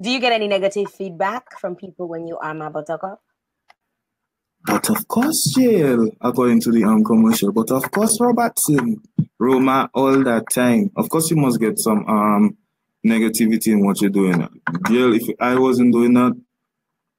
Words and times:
Do 0.00 0.10
you 0.10 0.20
get 0.20 0.32
any 0.32 0.48
negative 0.48 0.90
feedback 0.92 1.58
from 1.60 1.76
people 1.76 2.08
when 2.08 2.26
you 2.26 2.36
are 2.38 2.54
my 2.54 2.68
Buttercup? 2.68 3.20
But 4.66 4.90
of 4.90 5.06
course, 5.06 5.52
jail, 5.54 6.10
according 6.20 6.60
to 6.62 6.72
the 6.72 6.84
um, 6.84 7.04
commercial. 7.04 7.52
But 7.52 7.70
of 7.70 7.90
course, 7.90 8.18
Robertson, 8.20 9.02
Roma, 9.38 9.90
all 9.94 10.24
that 10.24 10.44
time. 10.50 10.90
Of 10.96 11.10
course, 11.10 11.30
you 11.30 11.36
must 11.36 11.60
get 11.60 11.78
some 11.78 12.06
um 12.08 12.56
negativity 13.06 13.68
in 13.68 13.84
what 13.84 14.00
you're 14.00 14.10
doing. 14.10 14.48
Jail, 14.88 15.14
if 15.14 15.22
I 15.38 15.58
wasn't 15.58 15.92
doing 15.92 16.14
that 16.14 16.40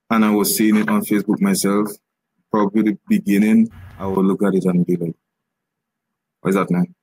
and 0.10 0.26
I 0.26 0.32
was 0.32 0.58
seeing 0.58 0.78
it 0.78 0.90
on 0.90 1.06
Facebook 1.06 1.40
myself, 1.40 1.90
probably 2.52 2.82
the 2.82 2.98
beginning, 3.08 3.70
I 4.00 4.08
would 4.08 4.26
look 4.26 4.44
at 4.44 4.56
it 4.56 4.66
and 4.66 4.86
be 4.86 4.96
like, 4.96 5.16
what 6.42 6.50
is 6.50 6.56
that, 6.56 6.72
man? 6.72 6.96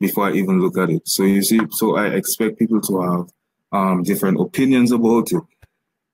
Before 0.00 0.28
I 0.28 0.32
even 0.32 0.60
look 0.60 0.78
at 0.78 0.90
it. 0.90 1.06
So 1.06 1.24
you 1.24 1.42
see, 1.42 1.60
so 1.70 1.96
I 1.96 2.06
expect 2.08 2.58
people 2.58 2.80
to 2.80 3.00
have 3.02 3.26
um, 3.72 4.02
different 4.02 4.40
opinions 4.40 4.92
about 4.92 5.32
it. 5.32 5.42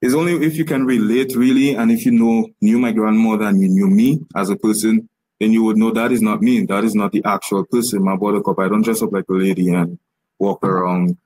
It's 0.02 0.14
only 0.14 0.34
if 0.44 0.56
you 0.56 0.64
can 0.64 0.84
relate 0.84 1.34
really, 1.34 1.74
and 1.74 1.90
if 1.90 2.04
you 2.04 2.12
know 2.12 2.48
knew 2.60 2.78
my 2.78 2.92
grandmother 2.92 3.46
and 3.46 3.60
you 3.60 3.68
knew 3.68 3.88
me 3.88 4.20
as 4.36 4.50
a 4.50 4.56
person, 4.56 5.08
then 5.40 5.52
you 5.52 5.64
would 5.64 5.76
know 5.76 5.90
that 5.92 6.12
is 6.12 6.20
not 6.20 6.42
me. 6.42 6.66
That 6.66 6.84
is 6.84 6.94
not 6.94 7.12
the 7.12 7.22
actual 7.24 7.64
person. 7.64 8.04
My 8.04 8.16
buttercup. 8.16 8.58
I 8.58 8.68
don't 8.68 8.82
dress 8.82 9.02
up 9.02 9.12
like 9.12 9.24
a 9.30 9.32
lady 9.32 9.72
and 9.72 9.98
walk 10.38 10.62
around 10.64 11.16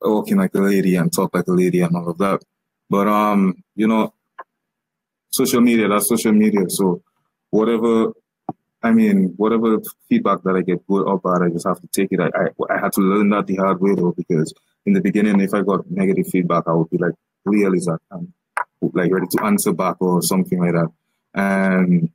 walking 0.00 0.38
like 0.38 0.54
a 0.54 0.60
lady 0.60 0.96
and 0.96 1.12
talk 1.12 1.34
like 1.34 1.48
a 1.48 1.52
lady 1.52 1.80
and 1.80 1.94
all 1.94 2.08
of 2.08 2.18
that. 2.18 2.42
But 2.88 3.08
um, 3.08 3.62
you 3.74 3.86
know, 3.86 4.14
social 5.30 5.60
media, 5.60 5.88
that's 5.88 6.08
social 6.08 6.32
media. 6.32 6.68
So 6.68 7.02
whatever 7.50 8.12
I 8.82 8.90
mean, 8.90 9.34
whatever 9.36 9.78
feedback 10.08 10.42
that 10.42 10.56
I 10.56 10.62
get, 10.62 10.86
good 10.86 11.06
or 11.06 11.18
bad, 11.18 11.42
I 11.42 11.50
just 11.50 11.66
have 11.66 11.80
to 11.80 11.86
take 11.88 12.08
it. 12.10 12.20
I, 12.20 12.26
I, 12.26 12.74
I 12.74 12.80
had 12.80 12.92
to 12.94 13.00
learn 13.00 13.28
that 13.30 13.46
the 13.46 13.56
hard 13.56 13.80
way 13.80 13.94
though, 13.94 14.12
because 14.12 14.52
in 14.86 14.92
the 14.92 15.00
beginning, 15.00 15.40
if 15.40 15.54
I 15.54 15.62
got 15.62 15.90
negative 15.90 16.26
feedback, 16.28 16.64
I 16.66 16.72
would 16.72 16.90
be 16.90 16.98
like, 16.98 17.14
real 17.44 17.74
is 17.74 17.86
that? 17.86 17.98
I'm 18.10 18.32
like 18.80 19.12
ready 19.12 19.26
to 19.28 19.44
answer 19.44 19.72
back 19.72 19.96
or 20.00 20.22
something 20.22 20.58
like 20.58 20.72
that. 20.72 20.88
And 21.34 22.10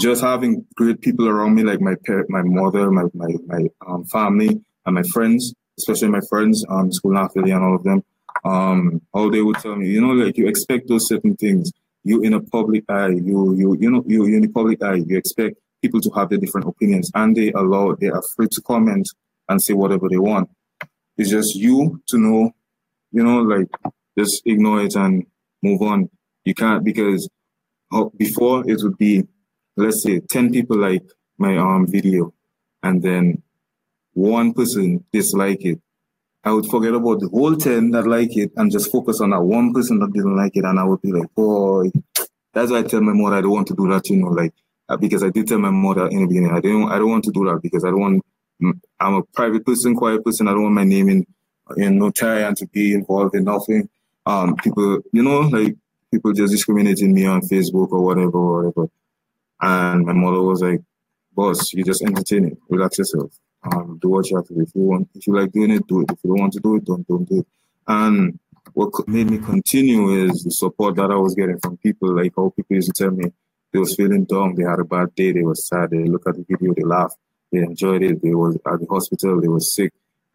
just 0.00 0.22
having 0.22 0.64
great 0.74 1.00
people 1.00 1.28
around 1.28 1.54
me, 1.54 1.62
like 1.62 1.80
my 1.80 1.94
parent, 2.06 2.30
my 2.30 2.42
mother, 2.42 2.90
my, 2.90 3.04
my, 3.14 3.34
my 3.46 3.66
um, 3.86 4.04
family 4.06 4.60
and 4.86 4.94
my 4.94 5.02
friends, 5.12 5.54
especially 5.78 6.08
my 6.08 6.20
friends, 6.28 6.64
um, 6.68 6.90
school 6.92 7.16
affiliate 7.16 7.56
and 7.56 7.64
all 7.64 7.76
of 7.76 7.82
them, 7.82 8.02
um, 8.44 9.02
all 9.12 9.30
they 9.30 9.42
would 9.42 9.56
tell 9.56 9.76
me, 9.76 9.88
you 9.88 10.00
know, 10.00 10.12
like 10.12 10.36
you 10.36 10.48
expect 10.48 10.88
those 10.88 11.08
certain 11.08 11.36
things. 11.36 11.70
You 12.04 12.22
in 12.22 12.32
a 12.32 12.40
public 12.40 12.84
eye, 12.88 13.08
you, 13.08 13.54
you, 13.54 13.76
you 13.78 13.90
know, 13.90 14.02
you, 14.06 14.26
you 14.26 14.36
in 14.36 14.42
the 14.42 14.48
public 14.48 14.82
eye, 14.82 15.02
you 15.06 15.16
expect 15.16 15.56
people 15.82 16.00
to 16.00 16.10
have 16.10 16.30
their 16.30 16.38
different 16.38 16.66
opinions 16.66 17.10
and 17.14 17.36
they 17.36 17.52
allow, 17.52 17.94
they 17.94 18.08
are 18.08 18.22
free 18.34 18.48
to 18.48 18.62
comment 18.62 19.08
and 19.48 19.62
say 19.62 19.74
whatever 19.74 20.08
they 20.08 20.18
want. 20.18 20.48
It's 21.22 21.30
just 21.30 21.54
you 21.54 22.02
to 22.08 22.18
know, 22.18 22.50
you 23.12 23.22
know, 23.22 23.42
like 23.42 23.68
just 24.18 24.42
ignore 24.44 24.82
it 24.82 24.96
and 24.96 25.24
move 25.62 25.80
on. 25.82 26.10
You 26.44 26.52
can't 26.52 26.82
because 26.82 27.28
before 28.16 28.68
it 28.68 28.82
would 28.82 28.98
be, 28.98 29.22
let's 29.76 30.02
say, 30.02 30.18
10 30.18 30.50
people 30.50 30.78
like 30.78 31.04
my 31.38 31.56
um 31.56 31.86
video 31.86 32.34
and 32.82 33.00
then 33.00 33.40
one 34.14 34.52
person 34.52 35.04
dislike 35.12 35.64
it. 35.64 35.80
I 36.42 36.52
would 36.52 36.66
forget 36.66 36.92
about 36.92 37.20
the 37.20 37.28
whole 37.28 37.54
10 37.54 37.92
that 37.92 38.08
like 38.08 38.36
it 38.36 38.50
and 38.56 38.72
just 38.72 38.90
focus 38.90 39.20
on 39.20 39.30
that 39.30 39.42
one 39.42 39.72
person 39.72 40.00
that 40.00 40.12
didn't 40.12 40.36
like 40.36 40.56
it. 40.56 40.64
And 40.64 40.76
I 40.80 40.82
would 40.82 41.02
be 41.02 41.12
like, 41.12 41.32
boy, 41.36 41.92
that's 42.52 42.72
why 42.72 42.80
I 42.80 42.82
tell 42.82 43.00
my 43.00 43.12
mother 43.12 43.36
I 43.36 43.42
don't 43.42 43.52
want 43.52 43.68
to 43.68 43.76
do 43.76 43.88
that, 43.90 44.10
you 44.10 44.16
know, 44.16 44.30
like 44.30 44.54
uh, 44.88 44.96
because 44.96 45.22
I 45.22 45.30
did 45.30 45.46
tell 45.46 45.58
my 45.58 45.70
mother 45.70 46.08
in 46.08 46.22
the 46.22 46.26
beginning, 46.26 46.50
I 46.50 46.58
didn't, 46.58 46.90
I 46.90 46.98
don't 46.98 47.10
want 47.10 47.24
to 47.26 47.30
do 47.30 47.44
that 47.44 47.60
because 47.62 47.84
I 47.84 47.90
don't 47.90 48.00
want. 48.00 48.22
I'm 49.00 49.14
a 49.14 49.22
private 49.22 49.64
person, 49.64 49.94
quiet 49.94 50.24
person. 50.24 50.48
I 50.48 50.52
don't 50.52 50.62
want 50.64 50.74
my 50.74 50.84
name 50.84 51.08
in, 51.08 51.26
in 51.76 51.98
no 51.98 52.10
tie 52.10 52.40
and 52.40 52.56
to 52.58 52.66
be 52.66 52.94
involved 52.94 53.34
in 53.34 53.44
nothing. 53.44 53.88
Um, 54.26 54.56
people, 54.56 55.00
you 55.12 55.22
know, 55.22 55.40
like 55.40 55.76
people 56.10 56.32
just 56.32 56.52
discriminating 56.52 57.12
me 57.12 57.26
on 57.26 57.40
Facebook 57.42 57.90
or 57.90 58.02
whatever, 58.02 58.38
or 58.38 58.64
whatever. 58.64 58.88
And 59.60 60.06
my 60.06 60.12
mother 60.12 60.42
was 60.42 60.62
like, 60.62 60.82
"Boss, 61.34 61.72
you 61.72 61.84
just 61.84 62.02
entertain 62.02 62.46
it. 62.46 62.58
Relax 62.68 62.98
yourself. 62.98 63.32
Um, 63.64 63.98
do 64.00 64.08
what 64.08 64.28
you 64.30 64.36
have 64.36 64.46
to 64.48 64.54
do. 64.54 64.60
If 64.62 64.74
you 64.74 64.82
want, 64.82 65.08
if 65.14 65.26
you 65.26 65.34
like 65.34 65.52
doing 65.52 65.70
it, 65.70 65.86
do 65.86 66.02
it. 66.02 66.10
If 66.10 66.18
you 66.22 66.30
don't 66.30 66.40
want 66.40 66.52
to 66.54 66.60
do 66.60 66.76
it, 66.76 66.84
don't 66.84 67.06
don't 67.06 67.28
do 67.28 67.40
it." 67.40 67.46
And 67.86 68.38
what 68.74 69.08
made 69.08 69.30
me 69.30 69.38
continue 69.38 70.26
is 70.26 70.44
the 70.44 70.50
support 70.50 70.96
that 70.96 71.10
I 71.10 71.16
was 71.16 71.34
getting 71.34 71.58
from 71.58 71.76
people. 71.78 72.14
Like 72.14 72.32
how 72.36 72.52
people 72.54 72.76
used 72.76 72.94
to 72.94 73.04
tell 73.04 73.12
me, 73.12 73.32
they 73.72 73.78
was 73.78 73.94
feeling 73.94 74.24
down, 74.24 74.54
they 74.54 74.64
had 74.64 74.78
a 74.78 74.84
bad 74.84 75.14
day, 75.14 75.32
they 75.32 75.42
were 75.42 75.54
sad, 75.54 75.90
they 75.90 76.04
look 76.04 76.26
at 76.26 76.36
the 76.36 76.44
video, 76.48 76.74
they 76.74 76.82
laugh, 76.82 77.14
they 77.52 77.58
enjoyed 77.58 78.02
it, 78.02 78.22
they 78.22 78.34
was 78.34 78.56
at 78.56 78.80
the 78.80 78.86
hospital, 78.88 79.40
they 79.40 79.48
were 79.48 79.60
sick. 79.60 79.92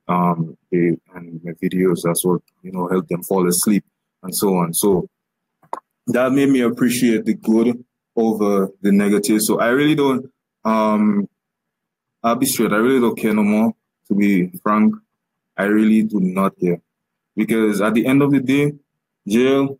Um, 0.07 0.57
they, 0.71 0.97
and 1.15 1.41
my 1.43 1.51
videos, 1.61 2.03
that's 2.03 2.23
what, 2.23 2.41
you 2.61 2.71
know, 2.71 2.87
helped 2.87 3.09
them 3.09 3.23
fall 3.23 3.45
asleep 3.47 3.83
and 4.23 4.33
so 4.33 4.55
on. 4.55 4.73
So 4.73 5.09
that 6.07 6.31
made 6.31 6.49
me 6.49 6.61
appreciate 6.61 7.25
the 7.25 7.33
good 7.33 7.83
over 8.15 8.69
the 8.81 8.91
negative. 8.91 9.41
So 9.41 9.59
I 9.59 9.67
really 9.69 9.95
don't, 9.95 10.31
um, 10.63 11.27
I'll 12.23 12.35
be 12.35 12.45
straight, 12.45 12.71
I 12.71 12.77
really 12.77 13.01
don't 13.01 13.17
care 13.17 13.33
no 13.33 13.43
more, 13.43 13.73
to 14.07 14.15
be 14.15 14.49
frank. 14.63 14.95
I 15.57 15.65
really 15.65 16.03
do 16.03 16.19
not 16.21 16.57
care. 16.59 16.79
Because 17.35 17.81
at 17.81 17.93
the 17.93 18.05
end 18.05 18.21
of 18.21 18.31
the 18.31 18.39
day, 18.39 18.73
jail, 19.27 19.77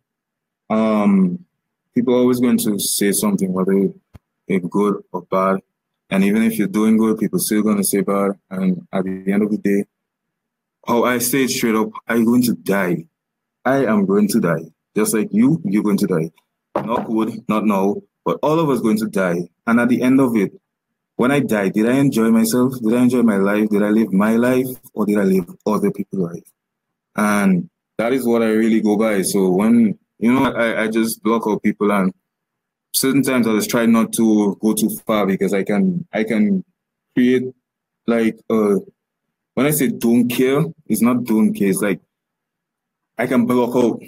um, 0.68 1.44
people 1.94 2.14
are 2.14 2.18
always 2.18 2.40
going 2.40 2.58
to 2.58 2.78
say 2.78 3.12
something, 3.12 3.52
whether 3.52 3.88
it's 4.46 4.66
good 4.68 5.02
or 5.12 5.22
bad. 5.22 5.60
And 6.10 6.24
even 6.24 6.42
if 6.42 6.58
you're 6.58 6.68
doing 6.68 6.96
good, 6.96 7.18
people 7.18 7.38
still 7.38 7.62
to 7.62 7.84
say 7.84 8.00
bad. 8.00 8.32
And 8.50 8.86
at 8.92 9.04
the 9.04 9.32
end 9.32 9.42
of 9.42 9.50
the 9.50 9.58
day, 9.58 9.84
oh, 10.86 11.04
I 11.04 11.18
say 11.18 11.44
it 11.44 11.50
straight 11.50 11.74
up, 11.74 11.90
I'm 12.06 12.24
going 12.24 12.42
to 12.44 12.54
die. 12.54 13.04
I 13.64 13.84
am 13.84 14.06
going 14.06 14.28
to 14.28 14.40
die. 14.40 14.64
Just 14.96 15.14
like 15.14 15.28
you, 15.30 15.60
you're 15.64 15.82
going 15.82 15.98
to 15.98 16.06
die. 16.06 16.30
Not 16.74 17.06
good, 17.06 17.44
not 17.48 17.64
now, 17.64 17.96
but 18.24 18.38
all 18.42 18.58
of 18.58 18.70
us 18.70 18.80
going 18.80 18.98
to 18.98 19.06
die. 19.06 19.48
And 19.66 19.80
at 19.80 19.88
the 19.88 20.02
end 20.02 20.20
of 20.20 20.34
it, 20.36 20.52
when 21.16 21.30
I 21.30 21.40
die, 21.40 21.68
did 21.68 21.88
I 21.88 21.94
enjoy 21.94 22.30
myself? 22.30 22.74
Did 22.80 22.94
I 22.94 23.02
enjoy 23.02 23.22
my 23.22 23.36
life? 23.36 23.68
Did 23.68 23.82
I 23.82 23.90
live 23.90 24.12
my 24.12 24.36
life 24.36 24.66
or 24.94 25.04
did 25.04 25.18
I 25.18 25.24
live 25.24 25.46
other 25.66 25.90
people's 25.90 26.32
life? 26.32 26.50
And 27.16 27.68
that 27.98 28.12
is 28.12 28.24
what 28.24 28.42
I 28.42 28.50
really 28.50 28.80
go 28.80 28.96
by. 28.96 29.22
So 29.22 29.50
when 29.50 29.98
you 30.18 30.32
know, 30.32 30.52
I, 30.52 30.84
I 30.84 30.88
just 30.88 31.22
block 31.22 31.44
out 31.46 31.62
people 31.62 31.92
and 31.92 32.12
certain 32.98 33.22
times 33.22 33.46
I 33.46 33.54
just 33.54 33.70
try 33.70 33.86
not 33.86 34.12
to 34.14 34.56
go 34.60 34.74
too 34.74 34.90
far 35.06 35.26
because 35.26 35.54
I 35.54 35.62
can 35.62 36.06
I 36.12 36.24
can 36.24 36.64
create 37.14 37.44
like 38.06 38.38
uh 38.50 38.76
when 39.54 39.66
I 39.66 39.70
say 39.70 39.88
don't 39.88 40.28
care, 40.28 40.64
it's 40.86 41.02
not 41.02 41.24
don't 41.24 41.52
care, 41.54 41.68
it's 41.68 41.80
like 41.80 42.00
I 43.16 43.26
can 43.26 43.46
block 43.46 43.74
out. 43.76 44.00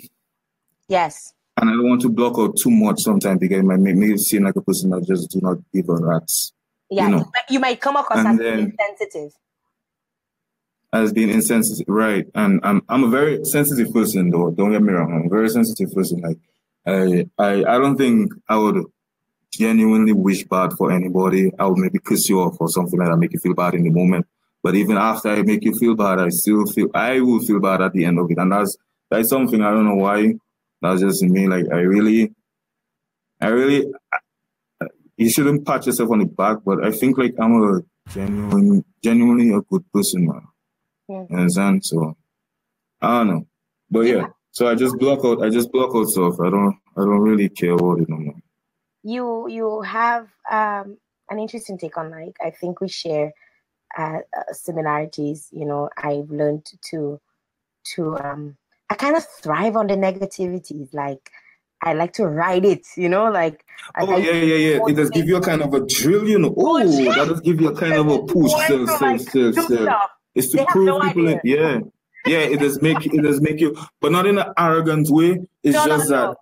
Yes. 0.88 1.34
And 1.56 1.68
I 1.68 1.72
don't 1.72 1.88
want 1.88 2.00
to 2.02 2.08
block 2.08 2.38
out 2.38 2.56
too 2.56 2.70
much 2.70 3.00
sometimes 3.00 3.40
because 3.40 3.58
it 3.58 3.64
might 3.64 3.80
make 3.80 3.96
me 3.96 4.16
seem 4.16 4.44
like 4.44 4.56
a 4.56 4.62
person 4.62 4.90
that 4.90 5.06
just 5.06 5.30
do 5.30 5.40
not 5.42 5.58
give 5.72 5.88
a 5.88 5.94
rat's. 5.94 6.52
Yeah, 6.88 7.06
you, 7.06 7.16
know? 7.16 7.32
you 7.48 7.60
might 7.60 7.80
come 7.80 7.96
across 7.96 8.26
as 8.26 8.40
insensitive 8.40 9.32
as 10.92 11.12
being 11.12 11.30
insensitive, 11.30 11.86
right? 11.88 12.26
And 12.34 12.60
I'm 12.62 12.82
I'm 12.88 13.04
a 13.04 13.08
very 13.08 13.44
sensitive 13.44 13.92
person, 13.92 14.30
though. 14.30 14.50
Don't 14.50 14.72
get 14.72 14.82
me 14.82 14.92
wrong. 14.92 15.12
I'm 15.12 15.26
a 15.26 15.28
very 15.28 15.48
sensitive 15.48 15.92
person. 15.94 16.20
Like, 16.20 16.38
I 16.90 17.26
I 17.38 17.50
I 17.74 17.78
don't 17.78 17.96
think 17.96 18.32
I 18.48 18.56
would 18.56 18.84
genuinely 19.52 20.12
wish 20.12 20.44
bad 20.44 20.72
for 20.74 20.92
anybody. 20.92 21.50
I 21.58 21.66
would 21.66 21.78
maybe 21.78 21.98
piss 21.98 22.28
you 22.28 22.40
off 22.40 22.56
or 22.60 22.68
something 22.68 22.98
like 22.98 23.08
that, 23.08 23.16
make 23.16 23.32
you 23.32 23.38
feel 23.38 23.54
bad 23.54 23.74
in 23.74 23.84
the 23.84 23.90
moment. 23.90 24.26
But 24.62 24.74
even 24.74 24.96
after 24.96 25.28
I 25.30 25.42
make 25.42 25.64
you 25.64 25.74
feel 25.74 25.94
bad, 25.94 26.18
I 26.18 26.28
still 26.28 26.66
feel 26.66 26.88
I 26.94 27.20
will 27.20 27.40
feel 27.40 27.60
bad 27.60 27.80
at 27.80 27.92
the 27.92 28.04
end 28.04 28.18
of 28.18 28.30
it, 28.30 28.38
and 28.38 28.52
that's 28.52 28.76
that's 29.10 29.28
something 29.28 29.60
I 29.62 29.70
don't 29.70 29.86
know 29.86 29.96
why. 29.96 30.34
That's 30.82 31.00
just 31.00 31.22
me. 31.22 31.48
Like 31.48 31.66
I 31.72 31.80
really, 31.80 32.32
I 33.40 33.48
really, 33.48 33.86
you 35.16 35.30
shouldn't 35.30 35.66
pat 35.66 35.86
yourself 35.86 36.10
on 36.10 36.20
the 36.20 36.26
back, 36.26 36.58
but 36.64 36.84
I 36.84 36.90
think 36.90 37.18
like 37.18 37.34
I'm 37.38 37.62
a 37.62 37.80
genuine, 38.10 38.84
genuinely 39.02 39.50
a 39.52 39.60
good 39.62 39.84
person, 39.92 40.26
man. 40.26 40.42
Yeah. 41.08 41.24
You 41.28 41.36
understand? 41.36 41.84
So 41.84 42.16
I 43.00 43.18
don't 43.18 43.28
know. 43.28 43.46
But 43.90 44.00
yeah. 44.00 44.26
So 44.52 44.68
I 44.68 44.74
just 44.74 44.98
block 44.98 45.24
out 45.24 45.42
I 45.42 45.50
just 45.50 45.70
block 45.72 45.94
out 45.94 46.06
stuff. 46.06 46.40
I 46.40 46.50
don't 46.50 46.76
I 46.96 47.00
don't 47.00 47.20
really 47.20 47.48
care 47.48 47.72
about 47.72 48.00
it 48.00 48.08
no 48.08 48.16
more. 48.16 48.34
You 49.02 49.48
you 49.48 49.82
have 49.82 50.28
um 50.50 50.98
an 51.30 51.38
interesting 51.38 51.78
take 51.78 51.96
on 51.96 52.10
like 52.10 52.36
I 52.44 52.50
think 52.50 52.80
we 52.80 52.88
share 52.88 53.32
uh, 53.96 54.18
uh, 54.36 54.52
similarities. 54.52 55.48
You 55.52 55.66
know, 55.66 55.88
I've 55.96 56.30
learned 56.30 56.66
to 56.90 57.20
to 57.94 58.18
um 58.18 58.56
I 58.88 58.94
kind 58.94 59.16
of 59.16 59.24
thrive 59.24 59.76
on 59.76 59.86
the 59.86 59.94
negativities. 59.94 60.92
Like 60.92 61.30
I 61.82 61.94
like 61.94 62.12
to 62.14 62.26
ride 62.26 62.64
it, 62.64 62.86
you 62.96 63.08
know, 63.08 63.30
like 63.30 63.64
oh 63.98 64.04
like 64.04 64.24
yeah, 64.24 64.32
yeah, 64.32 64.54
yeah. 64.54 64.80
It 64.86 64.96
does 64.96 65.10
give 65.10 65.26
you 65.26 65.36
a 65.36 65.40
kind 65.40 65.62
of 65.62 65.72
a 65.72 65.86
drill, 65.86 66.28
you 66.28 66.38
know. 66.38 66.54
Oh, 66.56 66.78
that 66.78 67.28
does 67.28 67.40
give 67.40 67.60
you 67.60 67.68
a 67.68 67.76
kind 67.76 67.94
of 67.94 68.08
a 68.08 68.22
push. 68.24 68.52
So, 68.68 68.86
so, 68.86 69.16
so, 69.16 69.52
so. 69.52 69.96
It's 70.34 70.50
to 70.50 70.58
they 70.58 70.66
prove 70.66 70.86
no 70.86 71.00
people. 71.00 71.28
In, 71.28 71.40
yeah, 71.44 71.80
yeah. 72.26 72.38
It 72.38 72.60
does 72.60 72.80
make 72.82 73.04
it 73.06 73.22
does 73.22 73.40
make 73.40 73.60
you, 73.60 73.76
but 74.00 74.12
not 74.12 74.26
in 74.26 74.38
an 74.38 74.52
arrogant 74.58 75.08
way. 75.10 75.40
It's 75.62 75.74
no, 75.74 75.86
just 75.86 76.10
no, 76.10 76.16
that 76.16 76.36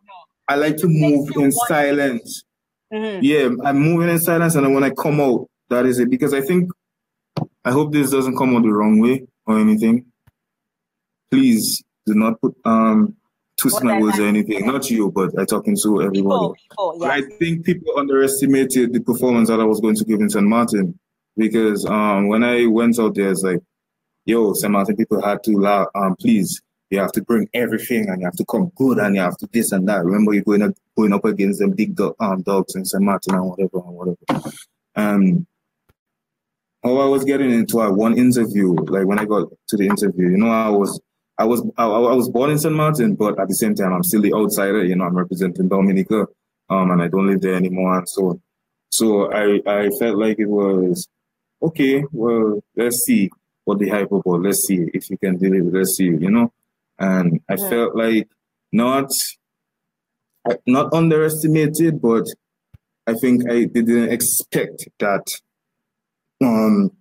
I 0.48 0.56
like 0.56 0.76
to 0.78 0.88
move 0.88 1.30
in 1.36 1.52
silence. 1.52 2.44
Mm-hmm. 2.92 3.20
Yeah, 3.22 3.50
I'm 3.64 3.78
moving 3.78 4.08
in 4.08 4.18
silence, 4.18 4.54
and 4.54 4.64
then 4.64 4.74
when 4.74 4.84
I 4.84 4.90
come 4.90 5.20
out, 5.20 5.48
that 5.68 5.86
is 5.86 5.98
it. 5.98 6.10
Because 6.10 6.32
I 6.32 6.40
think 6.40 6.70
I 7.64 7.70
hope 7.70 7.92
this 7.92 8.10
doesn't 8.10 8.36
come 8.36 8.56
out 8.56 8.62
the 8.62 8.72
wrong 8.72 8.98
way 9.00 9.26
or 9.46 9.58
anything. 9.58 10.06
Please 11.30 11.82
do 12.06 12.14
not 12.14 12.40
put 12.40 12.56
um 12.64 13.14
twist 13.58 13.82
my 13.82 14.00
words 14.00 14.18
or 14.18 14.26
anything. 14.26 14.66
Not 14.66 14.90
you, 14.90 15.10
but 15.10 15.38
I 15.38 15.44
talking 15.44 15.76
to 15.82 16.02
everybody. 16.02 16.54
People, 16.70 16.92
people. 16.92 17.04
I 17.04 17.22
think 17.38 17.66
people 17.66 17.98
underestimated 17.98 18.92
the 18.92 19.00
performance 19.00 19.48
that 19.48 19.60
I 19.60 19.64
was 19.64 19.80
going 19.80 19.96
to 19.96 20.04
give 20.04 20.20
in 20.20 20.30
St. 20.30 20.46
Martin 20.46 20.98
because 21.36 21.84
um, 21.86 22.28
when 22.28 22.42
I 22.42 22.66
went 22.66 22.98
out 22.98 23.14
there, 23.14 23.30
it's 23.30 23.42
like, 23.42 23.60
yo. 24.28 24.52
Martin 24.68 24.96
people 24.96 25.22
had 25.22 25.42
to 25.42 25.52
allow, 25.52 25.88
um, 25.94 26.14
please, 26.16 26.60
you 26.90 26.98
have 26.98 27.12
to 27.12 27.22
bring 27.22 27.48
everything 27.54 28.08
and 28.08 28.20
you 28.20 28.26
have 28.26 28.36
to 28.36 28.44
come 28.44 28.70
good 28.76 28.98
and 28.98 29.16
you 29.16 29.22
have 29.22 29.36
to 29.38 29.48
this 29.52 29.72
and 29.72 29.88
that. 29.88 30.04
Remember, 30.04 30.32
you're 30.32 30.44
going 30.44 30.62
up, 30.62 30.74
going 30.96 31.12
up 31.12 31.24
against 31.24 31.60
them 31.60 31.72
big 31.72 31.98
um, 32.20 32.42
dogs 32.42 32.74
in 32.76 32.84
St. 32.84 33.02
Martin 33.02 33.34
and 33.34 33.44
whatever 33.44 33.78
and 33.78 33.96
whatever. 33.96 34.50
Um, 34.94 35.46
how 36.84 36.98
I 36.98 37.06
was 37.06 37.24
getting 37.24 37.50
into 37.50 37.80
a 37.80 37.92
one 37.92 38.16
interview, 38.16 38.72
like 38.74 39.06
when 39.06 39.18
I 39.18 39.24
got 39.24 39.48
to 39.68 39.76
the 39.76 39.86
interview, 39.86 40.30
you 40.30 40.36
know, 40.36 40.50
I 40.50 40.68
was 40.68 41.00
I 41.36 41.44
was 41.44 41.62
I, 41.76 41.84
I, 41.84 42.14
was 42.14 42.28
born 42.30 42.50
in 42.50 42.58
St. 42.58 42.74
Martin, 42.74 43.14
but 43.14 43.38
at 43.38 43.48
the 43.48 43.54
same 43.54 43.74
time, 43.74 43.92
I'm 43.92 44.04
still 44.04 44.22
the 44.22 44.34
outsider. 44.34 44.84
You 44.84 44.96
know, 44.96 45.04
I'm 45.04 45.16
representing 45.16 45.68
Dominica, 45.68 46.26
um, 46.70 46.90
and 46.90 47.02
I 47.02 47.08
don't 47.08 47.26
live 47.26 47.40
there 47.40 47.54
anymore, 47.54 47.98
and 47.98 48.08
so 48.08 48.26
on. 48.28 48.42
so 48.90 49.32
I 49.32 49.60
I 49.66 49.90
felt 49.90 50.18
like 50.18 50.38
it 50.38 50.48
was 50.48 51.08
okay. 51.62 52.04
Well, 52.12 52.60
let's 52.76 52.98
see 53.04 53.30
what 53.68 53.78
the 53.78 53.90
hype 53.90 54.10
about. 54.10 54.40
Let's 54.40 54.66
see 54.66 54.88
if 54.94 55.10
you 55.10 55.18
can 55.18 55.36
deliver. 55.36 55.70
Let's 55.70 55.96
see, 55.96 56.04
you 56.04 56.30
know. 56.30 56.52
And 56.98 57.40
I 57.48 57.54
yeah. 57.54 57.68
felt 57.68 57.94
like 57.94 58.28
not 58.72 59.10
not 60.66 60.92
underestimated, 60.94 62.00
but 62.00 62.24
I 63.06 63.12
think 63.14 63.48
I 63.48 63.64
didn't 63.64 64.10
expect 64.10 64.88
that 64.98 65.26
um 66.40 66.92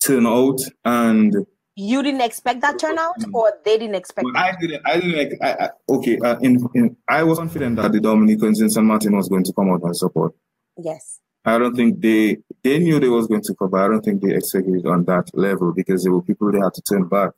turnout 0.00 0.60
and 0.84 1.46
you 1.74 2.02
didn't 2.02 2.20
expect 2.20 2.60
that 2.60 2.78
turnout, 2.78 3.18
mm. 3.18 3.32
or 3.32 3.54
they 3.64 3.78
didn't 3.78 3.94
expect. 3.94 4.26
Well, 4.26 4.36
I 4.36 4.52
didn't. 4.60 4.82
I 4.84 5.00
didn't. 5.00 5.42
I, 5.42 5.52
I, 5.52 5.70
okay. 5.88 6.18
Uh, 6.18 6.38
in, 6.40 6.68
in, 6.74 6.96
I 7.08 7.22
was 7.22 7.38
confident 7.38 7.76
that 7.76 7.92
the 7.92 8.00
Dominicans 8.00 8.60
in 8.60 8.68
San 8.68 8.84
Martin 8.84 9.16
was 9.16 9.30
going 9.30 9.44
to 9.44 9.54
come 9.54 9.70
out 9.70 9.82
and 9.82 9.96
support. 9.96 10.34
Yes. 10.76 11.21
I 11.44 11.58
don't 11.58 11.74
think 11.74 12.00
they 12.00 12.38
they 12.62 12.78
knew 12.78 13.00
they 13.00 13.08
was 13.08 13.26
going 13.26 13.42
to 13.42 13.54
come, 13.54 13.70
but 13.70 13.80
I 13.80 13.88
don't 13.88 14.04
think 14.04 14.22
they 14.22 14.34
expected 14.34 14.86
on 14.86 15.04
that 15.06 15.30
level 15.34 15.72
because 15.72 16.04
there 16.04 16.12
were 16.12 16.22
people 16.22 16.52
they 16.52 16.58
had 16.58 16.74
to 16.74 16.82
turn 16.82 17.08
back, 17.08 17.30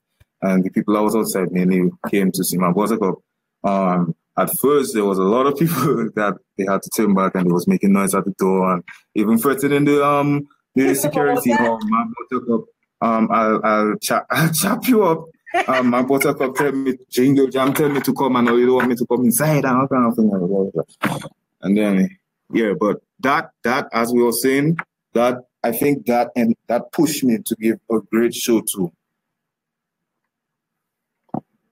and 0.43 0.63
the 0.65 0.71
people 0.71 0.95
that 0.95 1.03
was 1.03 1.17
outside 1.17 1.53
mainly 1.53 1.91
came 2.11 2.31
to 2.33 2.45
see 2.45 2.59
my 2.59 2.73
Buttercup. 2.73 3.17
Cup. 3.65 3.71
Um, 3.71 4.15
at 4.37 4.51
first, 4.61 4.95
there 4.95 5.05
was 5.05 5.19
a 5.19 5.23
lot 5.23 5.47
of 5.47 5.57
people 5.59 6.11
that 6.17 6.37
they 6.59 6.65
had 6.65 6.83
to 6.83 6.91
turn 6.97 7.15
back, 7.15 7.35
and 7.35 7.47
they 7.47 7.53
was 7.53 7.67
making 7.67 7.93
noise 7.93 8.15
at 8.15 8.25
the 8.25 8.33
door 8.33 8.75
and 8.75 8.85
even 9.15 9.39
threatening 9.39 9.85
the 9.85 10.05
um 10.05 10.47
the 10.75 10.95
security. 10.95 11.53
oh, 11.59 11.79
my 11.85 12.05
Buttercup 12.31 12.67
um, 13.05 13.29
I'll, 13.31 13.61
I'll, 13.65 13.97
chap, 13.99 14.27
I'll 14.31 14.53
chop 14.53 14.89
you 14.89 15.05
up. 15.05 15.25
Um, 15.69 15.91
my 15.91 16.03
buttercup 16.03 16.55
tell 16.57 16.73
me, 16.73 16.95
Jingle 17.09 17.47
Jam 17.47 17.73
tell 17.73 17.89
me 17.89 18.01
to 18.01 18.13
come 18.13 18.35
and 18.37 18.49
you 18.49 18.67
don't 18.67 18.75
want 18.77 18.89
me 18.89 18.97
to 18.97 19.07
come 19.07 19.25
inside 19.25 19.65
and 19.65 19.67
all 19.67 19.87
kind 19.87 20.07
of 20.07 20.17
thing. 20.17 21.31
And 21.61 21.77
then, 21.77 22.19
yeah, 22.55 22.73
but 22.79 23.03
that, 23.21 23.51
that, 23.65 23.89
as 23.93 24.13
we 24.13 24.23
were 24.23 24.33
saying, 24.33 24.79
that, 25.13 25.39
I 25.63 25.73
think 25.73 26.07
that, 26.07 26.31
and 26.37 26.55
that 26.69 26.93
pushed 26.93 27.25
me 27.25 27.39
to 27.45 27.57
give 27.57 27.79
a 27.91 28.01
great 28.01 28.35
show 28.35 28.61
too. 28.61 28.93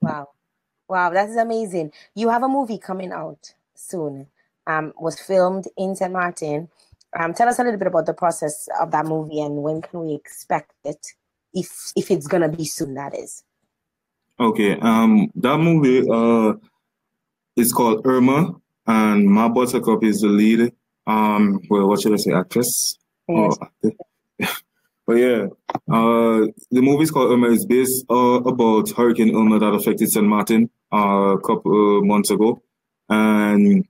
Wow. 0.00 0.29
Wow, 0.88 1.11
that 1.11 1.29
is 1.31 1.37
amazing. 1.37 1.93
You 2.14 2.29
have 2.29 2.43
a 2.43 2.49
movie 2.49 2.79
coming 2.79 3.12
out 3.12 3.55
soon. 3.75 4.26
Um, 4.67 4.93
was 4.99 5.19
filmed 5.19 5.64
in 5.76 5.96
St. 5.96 6.12
Martin. 6.12 6.69
Um, 7.19 7.34
tell 7.34 7.49
us 7.49 7.58
a 7.58 7.64
little 7.64 7.79
bit 7.79 7.88
about 7.88 8.06
the 8.06 8.14
process 8.14 8.69
of 8.81 8.90
that 8.90 9.06
movie 9.06 9.40
and 9.40 9.62
when 9.62 9.82
can 9.82 10.05
we 10.05 10.14
expect 10.14 10.73
it, 10.84 11.05
if 11.52 11.93
if 11.96 12.11
it's 12.11 12.26
gonna 12.26 12.49
be 12.49 12.64
soon. 12.64 12.94
That 12.94 13.17
is. 13.19 13.43
Okay. 14.38 14.79
Um, 14.81 15.31
that 15.37 15.58
movie 15.58 16.08
uh 16.08 16.55
is 17.56 17.73
called 17.73 18.06
Irma, 18.06 18.55
and 18.87 19.26
Ma 19.26 19.49
Buttercup 19.49 20.02
is 20.05 20.20
the 20.20 20.29
lead. 20.29 20.73
Um, 21.06 21.61
well, 21.69 21.88
what 21.88 22.00
should 22.00 22.12
I 22.12 22.17
say, 22.17 22.32
actress? 22.32 22.99
Yes. 23.29 23.58
Oh, 23.82 23.90
but 25.06 25.14
yeah, 25.14 25.46
uh, 25.90 26.46
the 26.70 26.81
movie 26.81 27.05
is 27.05 27.11
called 27.11 27.32
Irma. 27.32 27.50
It's 27.50 27.64
based 27.64 28.05
uh, 28.11 28.40
about 28.44 28.90
Hurricane 28.90 29.34
Irma 29.34 29.58
that 29.58 29.75
affected 29.75 30.11
St. 30.11 30.26
Martin 30.26 30.70
uh, 30.93 31.37
a 31.37 31.40
couple 31.40 31.99
uh, 31.99 32.05
months 32.05 32.31
ago, 32.31 32.62
and 33.08 33.84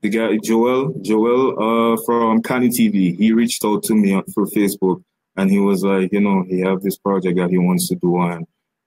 the 0.00 0.08
guy 0.08 0.38
Joel, 0.42 0.94
Joel 1.02 1.94
uh, 1.94 1.96
from 2.06 2.42
Canny 2.42 2.68
TV, 2.68 3.16
he 3.16 3.32
reached 3.32 3.64
out 3.64 3.82
to 3.84 3.94
me 3.94 4.20
through 4.32 4.46
Facebook 4.46 5.02
and 5.36 5.50
he 5.50 5.58
was 5.58 5.82
like, 5.82 6.12
you 6.12 6.20
know, 6.20 6.44
he 6.48 6.60
have 6.60 6.82
this 6.82 6.98
project 6.98 7.36
that 7.36 7.50
he 7.50 7.58
wants 7.58 7.88
to 7.88 7.96
do 7.96 8.20
and 8.20 8.46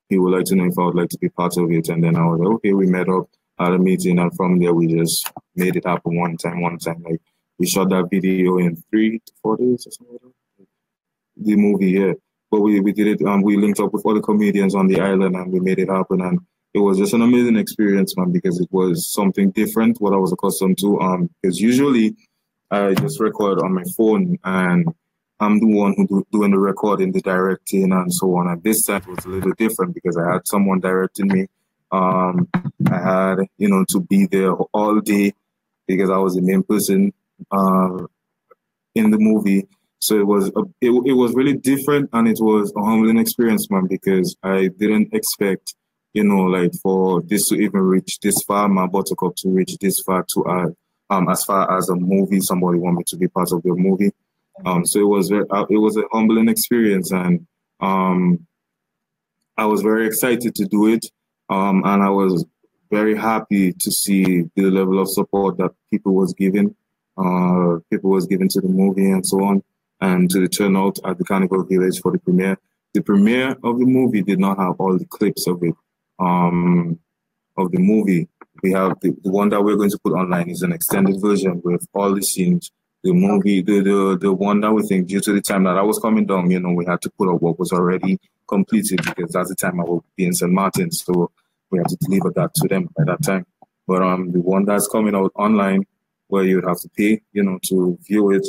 he 0.10 0.18
would 0.18 0.34
like 0.34 0.46
to 0.46 0.56
know 0.56 0.66
if 0.66 0.78
I 0.78 0.84
would 0.84 0.96
like 0.96 1.10
to 1.10 1.18
be 1.18 1.30
part 1.30 1.58
of 1.58 1.72
it. 1.72 1.90
And 1.90 2.04
then 2.04 2.16
I 2.16 2.26
was 2.26 2.40
like, 2.40 2.54
okay, 2.56 2.74
we 2.74 2.88
met 2.88 3.10
up 3.10 3.30
at 3.60 3.74
a 3.74 3.78
meeting 3.78 4.20
and 4.20 4.34
from 4.36 4.60
there 4.60 4.74
we 4.74 4.88
just 4.88 5.30
made 5.56 5.76
it 5.76 5.86
happen 5.86 6.16
one 6.18 6.38
time, 6.38 6.62
one 6.62 6.78
time. 6.78 7.04
Like 7.04 7.22
we 7.58 7.68
shot 7.68 7.90
that 7.90 8.10
video 8.10 8.58
in 8.58 8.76
three 8.90 9.20
to 9.20 9.34
four 9.42 9.58
days 9.58 9.88
or 9.88 9.92
something 9.92 10.18
like. 10.24 10.68
The 11.38 11.56
movie, 11.56 11.92
yeah. 11.92 12.14
But 12.50 12.62
we, 12.62 12.82
we 12.82 12.92
did 12.92 13.08
it, 13.08 13.26
um, 13.26 13.42
we 13.42 13.56
linked 13.56 13.80
up 13.80 13.94
with 13.94 14.06
all 14.06 14.14
the 14.14 14.22
comedians 14.22 14.76
on 14.76 14.88
the 14.88 15.00
island 15.00 15.36
and 15.36 15.52
we 15.52 15.60
made 15.60 15.80
it 15.80 15.90
happen. 15.90 16.22
And 16.22 16.40
it 16.74 16.80
was 16.80 16.98
just 16.98 17.14
an 17.14 17.22
amazing 17.22 17.56
experience, 17.58 18.16
man, 18.18 18.32
because 18.32 18.60
it 18.60 18.68
was 18.72 19.12
something 19.12 19.52
different 19.52 20.02
what 20.02 20.14
I 20.14 20.18
was 20.18 20.34
accustomed 20.34 20.78
to. 20.80 21.00
Um, 21.00 21.30
because 21.42 21.60
usually 21.60 22.16
I 22.70 22.94
just 22.94 23.20
record 23.20 23.60
on 23.60 23.74
my 23.74 23.84
phone 23.96 24.38
and 24.44 24.88
I'm 25.40 25.60
the 25.60 25.66
one 25.66 25.96
who 25.98 26.08
do, 26.08 26.28
doing 26.32 26.52
the 26.52 26.60
recording, 26.60 27.12
the 27.12 27.22
directing, 27.22 27.92
and 27.92 28.14
so 28.14 28.36
on. 28.36 28.48
And 28.48 28.64
this 28.64 28.86
time 28.86 29.04
was 29.08 29.26
a 29.26 29.30
little 29.30 29.54
different 29.54 29.96
because 29.96 30.16
I 30.16 30.34
had 30.34 30.48
someone 30.48 30.80
directing 30.80 31.28
me. 31.28 31.48
Um, 31.92 32.48
I 32.90 33.00
had, 33.00 33.40
you 33.58 33.70
know, 33.70 33.84
to 33.90 34.00
be 34.00 34.28
there 34.28 34.54
all 34.54 35.00
day 35.02 35.34
because 35.96 36.10
I 36.10 36.18
was 36.18 36.36
the 36.36 36.42
main 36.42 36.64
person 36.64 37.14
uh, 37.52 38.06
in 38.96 39.12
the 39.12 39.18
movie. 39.18 39.68
So 40.00 40.20
it 40.20 40.26
was 40.26 40.50
a, 40.56 40.62
it, 40.82 40.92
it 41.06 41.14
was 41.14 41.34
really 41.36 41.54
different, 41.54 42.10
and 42.14 42.28
it 42.28 42.40
was 42.40 42.74
a 42.76 42.82
humbling 42.84 43.20
experience, 43.20 43.70
man, 43.70 43.88
because 43.88 44.36
I 44.44 44.70
didn't 44.80 45.14
expect 45.14 45.76
you 46.14 46.24
know, 46.24 46.44
like 46.44 46.74
for 46.82 47.22
this 47.22 47.48
to 47.50 47.56
even 47.56 47.82
reach 47.82 48.20
this 48.20 48.42
far, 48.44 48.68
my 48.68 48.86
buttercup 48.86 49.36
to 49.38 49.50
reach 49.50 49.78
this 49.80 50.02
far 50.02 50.26
to 50.34 50.46
uh, 50.46 50.68
um 51.10 51.30
as 51.30 51.44
far 51.44 51.78
as 51.78 51.90
a 51.90 51.96
movie, 51.96 52.42
somebody 52.42 52.80
want 52.80 52.98
me 52.98 53.04
to 53.08 53.18
be 53.18 53.28
part 53.28 53.52
of 53.52 53.64
the 53.64 53.74
movie. 53.74 54.12
Um, 54.66 54.86
so 54.86 55.00
it 55.00 55.08
was 55.08 55.30
very, 55.30 55.46
uh, 55.50 55.66
it 55.70 55.78
was 55.78 55.98
a 55.98 56.04
humbling 56.12 56.50
experience, 56.50 57.12
and 57.12 57.48
um, 57.80 58.46
I 59.58 59.66
was 59.66 59.82
very 59.82 60.06
excited 60.06 60.54
to 60.56 60.66
do 60.66 60.88
it, 60.88 61.06
um, 61.50 61.84
and 61.86 62.04
I 62.04 62.10
was 62.10 62.46
very 62.92 63.16
happy 63.16 63.74
to 63.74 63.92
see 63.92 64.44
the 64.56 64.64
level 64.64 65.00
of 65.00 65.10
support 65.10 65.58
that 65.58 65.72
people 65.90 66.14
was 66.14 66.34
giving, 66.34 66.76
uh, 67.18 67.78
people 67.90 68.12
was 68.12 68.28
giving 68.28 68.50
to 68.50 68.62
the 68.62 68.68
movie 68.68 69.10
and 69.10 69.26
so 69.26 69.44
on, 69.44 69.64
and 70.02 70.30
to 70.30 70.42
the 70.42 70.50
turnout 70.50 70.98
at 71.06 71.18
the 71.18 71.24
Carnival 71.24 71.64
Village 71.64 72.00
for 72.02 72.12
the 72.12 72.20
premiere. 72.20 72.58
The 72.94 73.02
premiere 73.02 73.52
of 73.64 73.80
the 73.80 73.86
movie 73.86 74.22
did 74.22 74.40
not 74.40 74.58
have 74.60 74.76
all 74.80 74.98
the 74.98 75.06
clips 75.06 75.48
of 75.48 75.64
it 75.64 75.74
um, 76.20 77.00
of 77.58 77.72
the 77.72 77.80
movie. 77.80 78.28
We 78.62 78.74
have 78.74 79.00
the, 79.02 79.16
the 79.24 79.32
one 79.32 79.50
that 79.50 79.64
we're 79.64 79.78
going 79.78 79.90
to 79.90 80.00
put 80.04 80.14
online 80.14 80.50
is 80.50 80.62
an 80.62 80.74
extended 80.74 81.22
version 81.22 81.62
with 81.64 81.88
all 81.94 82.14
the 82.14 82.22
scenes. 82.22 82.72
The 83.04 83.14
movie, 83.14 83.64
the, 83.64 83.82
the 83.82 84.18
the 84.22 84.32
one 84.32 84.62
that 84.62 84.72
we 84.72 84.84
think 84.84 85.08
due 85.08 85.22
to 85.22 85.34
the 85.34 85.42
time 85.42 85.64
that 85.64 85.78
I 85.78 85.82
was 85.82 85.98
coming 85.98 86.28
down, 86.28 86.52
you 86.52 86.60
know, 86.60 86.72
we 86.72 86.86
had 86.86 87.02
to 87.02 87.10
put 87.18 87.34
up 87.34 87.42
what 87.42 87.58
was 87.58 87.72
already 87.72 88.20
completed 88.48 89.00
because 89.04 89.32
that's 89.32 89.50
the 89.50 89.56
time 89.56 89.80
I 89.80 89.84
will 89.86 90.06
be 90.16 90.26
in 90.26 90.34
St. 90.34 90.52
Martin. 90.52 90.92
So 90.92 91.32
we 91.72 91.80
had 91.80 91.88
to 91.88 91.98
deliver 92.02 92.32
that 92.32 92.54
to 92.56 92.68
them 92.68 92.90
by 92.98 93.04
that 93.06 93.24
time. 93.24 93.46
But 93.88 94.02
um 94.04 94.32
the 94.32 94.40
one 94.40 94.66
that's 94.66 94.88
coming 94.88 95.16
out 95.16 95.32
online 95.36 95.86
where 96.28 96.46
you 96.46 96.56
would 96.56 96.68
have 96.68 96.80
to 96.80 96.90
pay, 96.96 97.22
you 97.34 97.44
know, 97.44 97.60
to 97.64 97.98
view 98.08 98.32
it, 98.32 98.48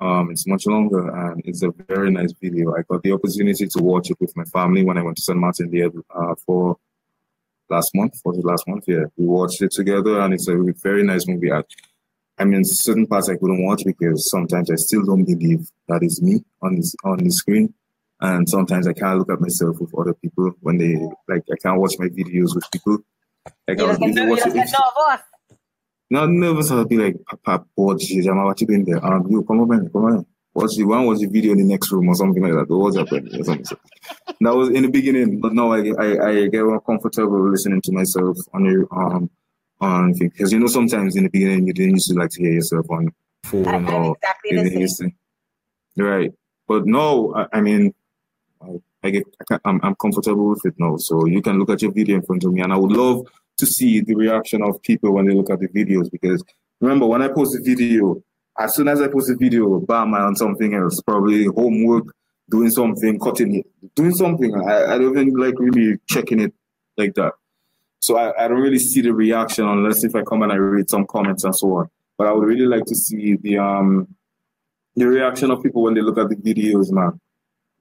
um, 0.00 0.30
it's 0.30 0.46
much 0.46 0.66
longer 0.66 1.08
and 1.08 1.42
it's 1.44 1.62
a 1.62 1.70
very 1.88 2.10
nice 2.10 2.32
video. 2.40 2.74
I 2.74 2.82
got 2.82 3.02
the 3.02 3.12
opportunity 3.12 3.66
to 3.66 3.82
watch 3.82 4.10
it 4.10 4.18
with 4.20 4.36
my 4.36 4.44
family 4.44 4.84
when 4.84 4.98
I 4.98 5.02
went 5.02 5.16
to 5.16 5.22
St. 5.22 5.38
Martin 5.38 5.70
there 5.70 5.90
uh, 6.14 6.34
for 6.46 6.76
last 7.70 7.90
month. 7.94 8.14
Was 8.24 8.38
it 8.38 8.44
last 8.44 8.66
month? 8.68 8.84
Yeah, 8.86 9.04
we 9.16 9.26
watched 9.26 9.62
it 9.62 9.70
together, 9.70 10.20
and 10.20 10.34
it's 10.34 10.48
a 10.48 10.56
very 10.82 11.04
nice 11.04 11.26
movie. 11.26 11.52
I, 11.52 11.62
I 12.38 12.44
mean, 12.44 12.64
certain 12.64 13.06
parts 13.06 13.28
I 13.28 13.36
couldn't 13.36 13.64
watch 13.64 13.82
because 13.84 14.30
sometimes 14.30 14.70
I 14.70 14.76
still 14.76 15.04
don't 15.04 15.24
believe 15.24 15.68
that 15.88 16.02
is 16.02 16.20
me 16.20 16.44
on 16.62 16.76
this, 16.76 16.94
on 17.04 17.18
the 17.18 17.30
screen, 17.30 17.72
and 18.24 18.48
sometimes 18.48 18.86
I 18.86 18.94
can't 18.94 19.18
look 19.18 19.30
at 19.30 19.40
myself 19.40 19.80
with 19.80 19.94
other 19.98 20.14
people 20.14 20.52
when 20.60 20.78
they 20.78 20.94
like. 21.28 21.44
I 21.52 21.56
can't 21.62 21.78
watch 21.80 21.94
my 21.98 22.06
videos 22.06 22.54
with 22.54 22.64
people. 22.72 22.98
Like 23.68 23.80
I 23.80 23.84
was 23.84 23.98
busy 23.98 24.26
watching. 24.26 24.64
Not 26.10 26.30
nervous. 26.30 26.70
I'll 26.70 26.86
be 26.86 26.96
like, 26.96 27.16
Papa, 27.26 27.66
what 27.74 28.00
what 28.00 28.60
you 28.60 28.66
in 28.68 28.84
there? 28.84 29.04
Um, 29.04 29.26
you 29.28 29.42
come 29.44 29.60
on, 29.60 29.90
come 29.90 30.04
on. 30.04 30.26
Watch 30.54 30.76
the 30.76 30.84
one 30.84 31.06
was 31.06 31.20
the 31.20 31.26
video 31.26 31.52
in 31.52 31.58
the 31.58 31.64
next 31.64 31.90
room 31.92 32.08
or 32.08 32.14
something 32.14 32.42
like 32.42 32.52
that. 32.52 32.70
What 32.70 32.84
was 32.84 32.96
happening? 32.96 33.40
Or 33.40 33.44
something. 33.44 33.78
that 34.40 34.54
was 34.54 34.70
in 34.70 34.82
the 34.82 34.88
beginning, 34.88 35.40
but 35.40 35.52
now 35.52 35.72
I, 35.72 35.90
I, 35.98 36.28
I 36.28 36.46
get 36.46 36.64
more 36.64 36.80
comfortable 36.80 37.50
listening 37.50 37.82
to 37.82 37.92
myself 37.92 38.38
on 38.54 38.62
the 38.62 38.86
um 38.92 39.30
on 39.80 40.14
because 40.18 40.52
you 40.52 40.60
know 40.60 40.68
sometimes 40.68 41.16
in 41.16 41.24
the 41.24 41.30
beginning 41.30 41.66
you 41.66 41.74
didn't 41.74 41.96
used 41.96 42.08
to 42.08 42.14
like 42.14 42.30
to 42.30 42.42
hear 42.42 42.52
yourself 42.52 42.86
on 42.90 43.08
phone 43.44 43.88
or 43.90 44.16
exactly 44.16 44.56
right. 45.96 46.32
But 46.68 46.86
no, 46.86 47.34
I, 47.34 47.58
I 47.58 47.60
mean 47.60 47.92
I, 48.64 49.06
I 49.06 49.10
get 49.10 49.24
I 49.50 49.58
am 49.64 49.80
I'm 49.82 49.94
comfortable 49.94 50.48
with 50.50 50.64
it 50.64 50.74
now. 50.78 50.96
So 50.96 51.26
you 51.26 51.42
can 51.42 51.58
look 51.58 51.70
at 51.70 51.82
your 51.82 51.92
video 51.92 52.16
in 52.16 52.22
front 52.22 52.44
of 52.44 52.52
me, 52.52 52.60
and 52.62 52.72
I 52.72 52.76
would 52.76 52.92
love 52.92 53.26
to 53.58 53.66
see 53.66 54.00
the 54.00 54.14
reaction 54.14 54.62
of 54.62 54.82
people 54.82 55.12
when 55.12 55.26
they 55.26 55.34
look 55.34 55.50
at 55.50 55.60
the 55.60 55.68
videos 55.68 56.10
because 56.10 56.42
remember 56.80 57.06
when 57.06 57.22
I 57.22 57.28
post 57.28 57.56
a 57.56 57.62
video, 57.62 58.22
as 58.58 58.74
soon 58.74 58.88
as 58.88 59.00
I 59.00 59.08
post 59.08 59.30
a 59.30 59.36
video, 59.36 59.78
bam, 59.80 60.14
I'm 60.14 60.22
on 60.22 60.36
something 60.36 60.74
else, 60.74 61.00
probably 61.02 61.46
homework, 61.46 62.06
doing 62.50 62.70
something, 62.70 63.18
cutting 63.18 63.56
it, 63.56 63.94
doing 63.94 64.14
something. 64.14 64.54
I, 64.54 64.94
I 64.94 64.98
don't 64.98 65.16
even 65.18 65.34
like 65.34 65.58
really 65.58 65.98
checking 66.08 66.40
it 66.40 66.54
like 66.96 67.14
that. 67.14 67.32
So 68.00 68.16
I, 68.16 68.44
I 68.44 68.48
don't 68.48 68.60
really 68.60 68.78
see 68.78 69.00
the 69.00 69.14
reaction 69.14 69.66
unless 69.66 70.04
if 70.04 70.14
I 70.14 70.22
come 70.22 70.42
and 70.42 70.52
I 70.52 70.56
read 70.56 70.90
some 70.90 71.06
comments 71.06 71.44
and 71.44 71.56
so 71.56 71.74
on. 71.76 71.90
But 72.18 72.26
I 72.26 72.32
would 72.32 72.46
really 72.46 72.66
like 72.66 72.84
to 72.86 72.94
see 72.94 73.36
the 73.36 73.58
um 73.58 74.14
the 74.96 75.06
reaction 75.08 75.50
of 75.50 75.62
people 75.62 75.82
when 75.82 75.94
they 75.94 76.02
look 76.02 76.18
at 76.18 76.28
the 76.28 76.36
videos, 76.36 76.92
man. 76.92 77.20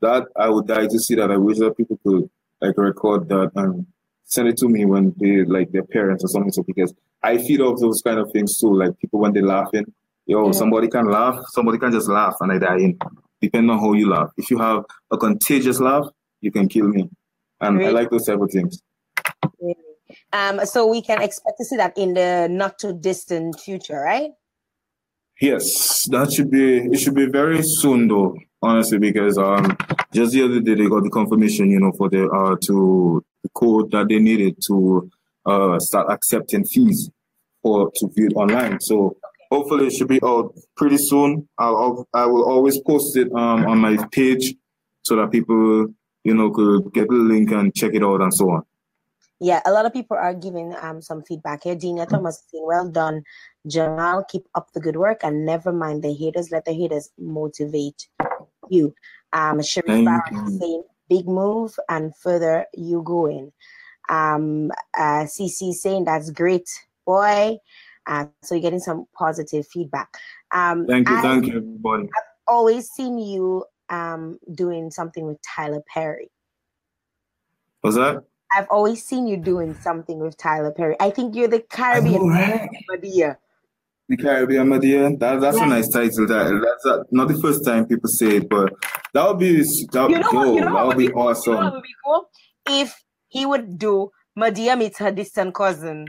That 0.03 0.27
I 0.35 0.49
would 0.49 0.67
die 0.67 0.87
to 0.87 0.99
see 0.99 1.15
that. 1.15 1.31
I 1.31 1.37
wish 1.37 1.59
that 1.59 1.77
people 1.77 1.97
could 2.03 2.29
like 2.61 2.77
record 2.77 3.29
that 3.29 3.51
and 3.55 3.85
send 4.25 4.49
it 4.49 4.57
to 4.57 4.67
me 4.67 4.83
when 4.85 5.13
they 5.17 5.45
like 5.45 5.71
their 5.71 5.83
parents 5.83 6.23
or 6.23 6.27
something. 6.27 6.51
So 6.51 6.63
because 6.63 6.93
I 7.21 7.37
feed 7.37 7.61
off 7.61 7.79
those 7.79 8.01
kind 8.01 8.19
of 8.19 8.31
things 8.31 8.59
too. 8.59 8.73
Like 8.73 8.99
people 8.99 9.19
when 9.21 9.31
they're 9.33 9.45
laughing, 9.45 9.85
yo, 10.25 10.47
yeah. 10.47 10.51
somebody 10.51 10.87
can 10.89 11.07
laugh, 11.07 11.39
somebody 11.51 11.77
can 11.77 11.91
just 11.91 12.09
laugh 12.09 12.35
and 12.41 12.51
I 12.51 12.57
die 12.57 12.77
in. 12.77 12.99
Depending 13.41 13.71
on 13.71 13.79
how 13.79 13.93
you 13.93 14.09
laugh. 14.09 14.31
If 14.37 14.51
you 14.51 14.57
have 14.59 14.85
a 15.11 15.17
contagious 15.17 15.79
laugh, 15.79 16.07
you 16.41 16.51
can 16.51 16.67
kill 16.67 16.87
me. 16.87 17.09
And 17.59 17.77
really? 17.77 17.89
I 17.89 17.91
like 17.91 18.09
those 18.09 18.25
type 18.25 18.39
of 18.39 18.51
things. 18.51 18.81
Really? 19.59 19.75
Um, 20.31 20.65
so 20.65 20.87
we 20.87 21.01
can 21.01 21.21
expect 21.21 21.57
to 21.59 21.65
see 21.65 21.77
that 21.77 21.97
in 21.97 22.13
the 22.13 22.47
not 22.49 22.77
too 22.79 22.93
distant 22.93 23.59
future, 23.59 23.99
right? 23.99 24.31
Yes, 25.41 26.07
that 26.09 26.31
should 26.31 26.51
be 26.51 26.77
it 26.77 26.99
should 26.99 27.15
be 27.15 27.25
very 27.25 27.63
soon 27.63 28.07
though, 28.07 28.37
honestly, 28.63 28.97
because 28.97 29.37
um 29.37 29.77
just 30.13 30.33
the 30.33 30.43
other 30.43 30.59
day 30.61 30.75
they 30.75 30.87
got 30.89 31.03
the 31.03 31.09
confirmation, 31.09 31.69
you 31.69 31.79
know, 31.79 31.91
for 31.91 32.09
the 32.09 32.27
uh 32.29 32.55
to 32.63 33.23
the 33.43 33.49
code 33.49 33.91
that 33.91 34.07
they 34.07 34.19
needed 34.19 34.57
to 34.67 35.09
uh 35.45 35.77
start 35.79 36.09
accepting 36.09 36.63
fees 36.65 37.11
for 37.61 37.91
to 37.95 38.07
view 38.15 38.27
it 38.27 38.35
online. 38.35 38.79
So 38.79 39.17
hopefully 39.51 39.87
it 39.87 39.93
should 39.93 40.07
be 40.07 40.19
out 40.23 40.53
pretty 40.75 40.97
soon. 40.97 41.47
I'll 41.57 42.07
I 42.13 42.25
will 42.25 42.45
always 42.45 42.79
post 42.79 43.17
it 43.17 43.31
um 43.33 43.65
on 43.65 43.77
my 43.79 43.97
page 44.11 44.55
so 45.03 45.17
that 45.17 45.31
people 45.31 45.87
you 46.23 46.33
know 46.33 46.51
could 46.51 46.93
get 46.93 47.09
the 47.09 47.15
link 47.15 47.51
and 47.51 47.75
check 47.75 47.93
it 47.93 48.03
out 48.03 48.21
and 48.21 48.33
so 48.33 48.49
on. 48.49 48.63
Yeah, 49.39 49.59
a 49.65 49.71
lot 49.71 49.85
of 49.85 49.91
people 49.91 50.15
are 50.15 50.33
giving 50.33 50.73
um 50.81 51.01
some 51.01 51.21
feedback 51.23 51.63
here. 51.63 51.75
Dina 51.75 52.05
Thomas 52.05 52.43
saying, 52.49 52.65
"Well 52.65 52.87
done, 52.87 53.23
Jamal. 53.67 54.23
Keep 54.23 54.47
up 54.55 54.71
the 54.71 54.79
good 54.79 54.95
work, 54.95 55.19
and 55.23 55.45
never 55.45 55.73
mind 55.73 56.01
the 56.01 56.13
haters. 56.13 56.49
Let 56.49 56.63
the 56.63 56.71
haters 56.71 57.09
motivate 57.19 58.07
you." 58.73 58.93
Um, 59.31 59.61
Sharif 59.61 60.05
Barrett 60.05 60.49
saying, 60.59 60.83
"Big 61.09 61.27
move, 61.27 61.75
and 61.89 62.15
further 62.15 62.65
you 62.73 63.01
going." 63.03 63.51
Um, 64.09 64.71
uh, 64.97 65.25
CC 65.25 65.73
saying, 65.73 66.05
"That's 66.05 66.31
great, 66.31 66.69
boy." 67.05 67.57
Uh, 68.05 68.25
so 68.41 68.55
you're 68.55 68.61
getting 68.61 68.79
some 68.79 69.05
positive 69.13 69.65
feedback. 69.67 70.17
Um, 70.51 70.85
thank 70.87 71.07
you, 71.09 71.15
I, 71.15 71.21
thank 71.21 71.47
you, 71.47 71.57
everybody. 71.57 72.03
I've 72.03 72.31
always 72.47 72.89
seen 72.89 73.17
you 73.17 73.65
um 73.89 74.39
doing 74.55 74.89
something 74.91 75.25
with 75.25 75.37
Tyler 75.41 75.83
Perry. 75.93 76.31
Was 77.83 77.95
that? 77.95 78.23
I've 78.55 78.67
always 78.69 79.03
seen 79.03 79.27
you 79.27 79.37
doing 79.37 79.73
something 79.73 80.19
with 80.19 80.37
Tyler 80.37 80.71
Perry. 80.71 80.95
I 80.99 81.09
think 81.09 81.35
you're 81.35 81.47
the 81.47 81.61
Caribbean 81.61 82.27
right. 82.27 82.69
The 84.09 84.17
Caribbean 84.17 84.67
Madea. 84.67 85.17
That, 85.19 85.39
that's 85.39 85.57
yeah. 85.57 85.65
a 85.65 85.67
nice 85.67 85.87
title. 85.87 86.27
That 86.27 86.61
that's 86.61 86.85
a, 86.85 87.05
not 87.11 87.29
the 87.29 87.39
first 87.39 87.63
time 87.63 87.87
people 87.87 88.09
say 88.09 88.37
it, 88.37 88.49
but 88.49 88.73
that 89.13 89.27
would 89.27 89.39
be 89.39 89.57
that, 89.57 90.07
you 90.09 90.19
know 90.19 90.29
what, 90.31 90.55
you 90.55 90.61
know 90.61 90.73
that 90.73 90.87
would 90.87 90.97
be, 90.97 91.07
be 91.07 91.13
awesome. 91.13 91.53
You 91.53 91.59
know 91.61 91.71
would 91.71 91.83
be 91.83 91.95
cool 92.03 92.29
if 92.67 93.03
he 93.29 93.45
would 93.45 93.77
do 93.77 94.11
Madea 94.37 94.77
meets 94.77 94.99
her 94.99 95.11
distant 95.11 95.53
cousin 95.55 96.07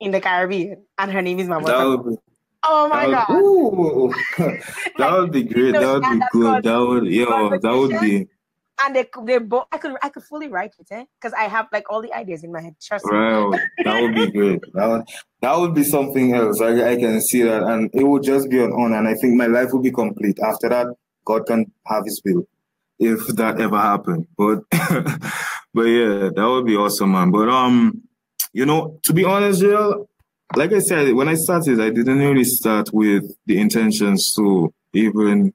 in 0.00 0.10
the 0.10 0.20
Caribbean, 0.20 0.84
and 0.98 1.12
her 1.12 1.22
name 1.22 1.38
is 1.38 1.48
would 1.48 1.64
be, 1.64 2.16
Oh 2.64 2.88
my 2.88 3.08
that 3.08 3.28
god! 3.28 3.36
Ooh, 3.36 4.12
that 4.98 5.12
would 5.12 5.32
be 5.32 5.44
great. 5.44 5.72
that 5.72 5.92
would 5.92 6.02
be 6.02 6.26
good. 6.32 6.64
That 6.64 6.78
would, 6.78 7.06
yo, 7.06 7.50
that 7.50 7.62
would 7.62 8.00
be 8.00 8.26
and 8.82 8.94
they 8.94 9.06
they 9.24 9.38
both 9.38 9.66
I 9.72 9.78
could 9.78 9.96
I 10.02 10.08
could 10.08 10.24
fully 10.24 10.48
write 10.48 10.74
it, 10.78 10.86
eh? 10.90 11.04
Because 11.20 11.32
I 11.34 11.44
have 11.44 11.66
like 11.72 11.90
all 11.90 12.02
the 12.02 12.12
ideas 12.12 12.44
in 12.44 12.52
my 12.52 12.60
head. 12.60 12.76
Trust 12.80 13.04
wow, 13.10 13.50
me. 13.50 13.58
that 13.84 14.00
would 14.00 14.14
be 14.14 14.30
great. 14.30 14.60
That 14.74 14.86
would 14.86 15.02
that 15.40 15.58
would 15.58 15.74
be 15.74 15.84
something 15.84 16.34
else. 16.34 16.60
I, 16.60 16.92
I 16.92 16.96
can 16.96 17.20
see 17.20 17.42
that, 17.42 17.62
and 17.62 17.90
it 17.92 18.04
would 18.04 18.22
just 18.22 18.48
be 18.50 18.62
an 18.62 18.72
honor. 18.72 18.98
And 18.98 19.08
I 19.08 19.14
think 19.14 19.34
my 19.34 19.46
life 19.46 19.72
will 19.72 19.82
be 19.82 19.92
complete 19.92 20.38
after 20.40 20.68
that. 20.68 20.86
God 21.24 21.46
can 21.46 21.70
have 21.86 22.04
His 22.04 22.20
will, 22.24 22.46
if 22.98 23.26
that 23.36 23.60
ever 23.60 23.78
happened. 23.78 24.26
But 24.36 24.64
but 24.70 25.82
yeah, 25.82 26.30
that 26.34 26.48
would 26.48 26.66
be 26.66 26.76
awesome, 26.76 27.12
man. 27.12 27.30
But 27.30 27.48
um, 27.48 28.02
you 28.52 28.66
know, 28.66 28.98
to 29.04 29.12
be 29.12 29.24
honest, 29.24 29.60
Jill, 29.60 30.08
like 30.56 30.72
I 30.72 30.80
said, 30.80 31.12
when 31.14 31.28
I 31.28 31.34
started, 31.34 31.80
I 31.80 31.90
didn't 31.90 32.18
really 32.18 32.44
start 32.44 32.90
with 32.92 33.24
the 33.46 33.60
intentions 33.60 34.32
to 34.34 34.72
even 34.92 35.52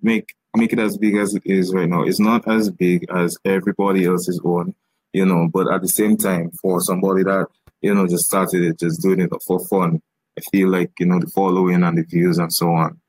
make 0.00 0.34
make 0.56 0.72
it 0.72 0.78
as 0.78 0.98
big 0.98 1.16
as 1.16 1.34
it 1.34 1.42
is 1.46 1.72
right 1.72 1.88
now. 1.88 2.02
It's 2.02 2.20
not 2.20 2.46
as 2.48 2.70
big 2.70 3.06
as 3.10 3.36
everybody 3.44 4.04
else's 4.04 4.40
own, 4.44 4.74
you 5.12 5.24
know, 5.24 5.48
but 5.52 5.72
at 5.72 5.82
the 5.82 5.88
same 5.88 6.16
time, 6.16 6.50
for 6.60 6.80
somebody 6.80 7.22
that, 7.24 7.46
you 7.80 7.94
know, 7.94 8.06
just 8.06 8.26
started 8.26 8.62
it, 8.62 8.78
just 8.78 9.00
doing 9.00 9.20
it 9.20 9.30
for 9.46 9.60
fun, 9.66 10.02
I 10.38 10.42
feel 10.50 10.68
like, 10.68 10.92
you 10.98 11.06
know, 11.06 11.20
the 11.20 11.26
following 11.28 11.82
and 11.82 11.98
the 11.98 12.02
views 12.02 12.38
and 12.38 12.52
so 12.52 12.70
on 12.70 13.00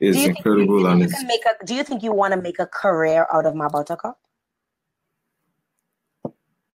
is 0.00 0.24
incredible. 0.24 0.80
You, 0.80 0.86
and 0.86 1.00
you 1.00 1.08
can 1.08 1.26
make 1.26 1.44
a, 1.46 1.64
do 1.64 1.74
you 1.74 1.84
think 1.84 2.02
you 2.02 2.12
want 2.12 2.34
to 2.34 2.40
make 2.40 2.58
a 2.58 2.66
career 2.66 3.26
out 3.32 3.46
of 3.46 3.54
Mabuttercup? 3.54 4.14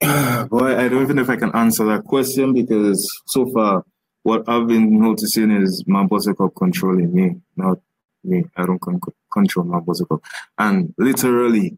Boy, 0.49 0.77
I 0.77 0.87
don't 0.87 1.01
even 1.01 1.15
know 1.15 1.21
if 1.23 1.29
I 1.29 1.37
can 1.37 1.51
answer 1.55 1.85
that 1.85 2.03
question 2.03 2.53
because 2.53 3.09
so 3.25 3.49
far, 3.51 3.83
what 4.23 4.47
I've 4.47 4.67
been 4.67 4.99
noticing 4.99 5.51
is 5.51 5.83
Mabuttercup 5.87 6.55
controlling 6.55 7.13
me, 7.13 7.35
not 7.55 7.79
me. 8.23 8.43
I 8.55 8.65
don't 8.65 8.79
con- 8.79 8.99
control 9.35 9.65
Mabuttercup. 9.65 10.21
And 10.57 10.93
literally, 10.97 11.75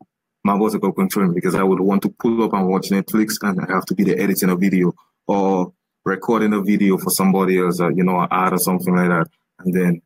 Mabuttercup 0.47 0.95
controlling 0.95 1.33
because 1.33 1.55
I 1.55 1.63
would 1.63 1.81
want 1.81 2.01
to 2.03 2.09
pull 2.09 2.43
up 2.43 2.53
and 2.53 2.69
watch 2.69 2.89
Netflix 2.89 3.35
and 3.41 3.59
I 3.59 3.73
have 3.73 3.85
to 3.87 3.95
be 3.95 4.03
the 4.05 4.17
editing 4.17 4.49
a 4.49 4.55
video 4.55 4.93
or 5.27 5.73
recording 6.05 6.53
a 6.53 6.61
video 6.61 6.97
for 6.97 7.09
somebody 7.09 7.59
else, 7.59 7.81
uh, 7.81 7.89
you 7.89 8.03
know, 8.03 8.19
an 8.21 8.29
ad 8.31 8.53
or 8.53 8.57
something 8.57 8.95
like 8.95 9.09
that. 9.09 9.27
And 9.59 9.73
then 9.73 10.01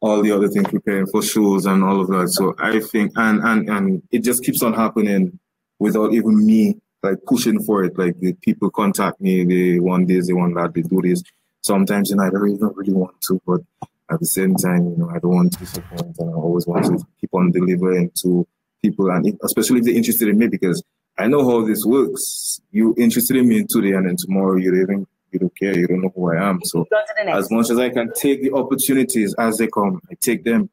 all 0.00 0.20
the 0.20 0.32
other 0.32 0.48
things 0.48 0.68
preparing 0.68 1.06
for 1.06 1.22
shows 1.22 1.64
and 1.64 1.82
all 1.82 2.00
of 2.00 2.08
that. 2.08 2.28
So 2.28 2.54
I 2.58 2.80
think, 2.80 3.12
and, 3.16 3.40
and, 3.42 3.68
and 3.70 4.02
it 4.10 4.22
just 4.24 4.44
keeps 4.44 4.62
on 4.62 4.74
happening 4.74 5.38
without 5.78 6.12
even 6.12 6.44
me 6.44 6.76
like 7.02 7.18
pushing 7.26 7.62
for 7.62 7.84
it. 7.84 7.96
Like 7.96 8.18
the 8.20 8.34
people 8.34 8.70
contact 8.70 9.20
me, 9.20 9.44
they 9.44 9.80
want 9.80 10.08
this, 10.08 10.26
they 10.26 10.32
want 10.32 10.54
that, 10.56 10.74
they 10.74 10.82
do 10.82 11.00
this. 11.00 11.22
Sometimes, 11.62 12.10
you 12.10 12.16
know, 12.16 12.24
I 12.24 12.30
don't 12.30 12.50
even 12.50 12.72
really 12.74 12.92
want 12.92 13.20
to, 13.28 13.40
but 13.46 13.60
at 14.12 14.20
the 14.20 14.26
same 14.26 14.54
time, 14.54 14.90
you 14.90 14.96
know, 14.96 15.10
I 15.10 15.18
don't 15.18 15.34
want 15.34 15.52
to 15.54 15.58
disappoint 15.58 16.16
and 16.18 16.30
I 16.30 16.34
always 16.34 16.66
want 16.66 16.84
to 16.86 17.04
keep 17.20 17.32
on 17.32 17.50
delivering 17.50 18.10
to 18.22 18.46
people 18.82 19.10
and 19.10 19.38
especially 19.42 19.78
if 19.78 19.84
they're 19.84 19.94
interested 19.94 20.28
in 20.28 20.38
me 20.38 20.48
because 20.48 20.82
I 21.18 21.26
know 21.28 21.48
how 21.48 21.66
this 21.66 21.84
works. 21.84 22.60
You 22.70 22.94
interested 22.98 23.36
in 23.36 23.48
me 23.48 23.64
today 23.68 23.92
and 23.92 24.08
then 24.08 24.16
tomorrow 24.16 24.56
you 24.56 24.70
don't 24.70 24.82
even 24.82 25.06
you 25.30 25.38
don't 25.38 25.56
care, 25.58 25.78
you 25.78 25.86
don't 25.86 26.02
know 26.02 26.12
who 26.14 26.32
I 26.32 26.48
am. 26.48 26.60
So 26.64 26.86
as 27.28 27.50
much 27.50 27.70
as 27.70 27.78
I 27.78 27.88
can 27.88 28.12
take 28.12 28.42
the 28.42 28.52
opportunities 28.52 29.34
as 29.38 29.56
they 29.56 29.66
come, 29.66 30.00
I 30.10 30.14
take 30.20 30.44
them. 30.44 30.68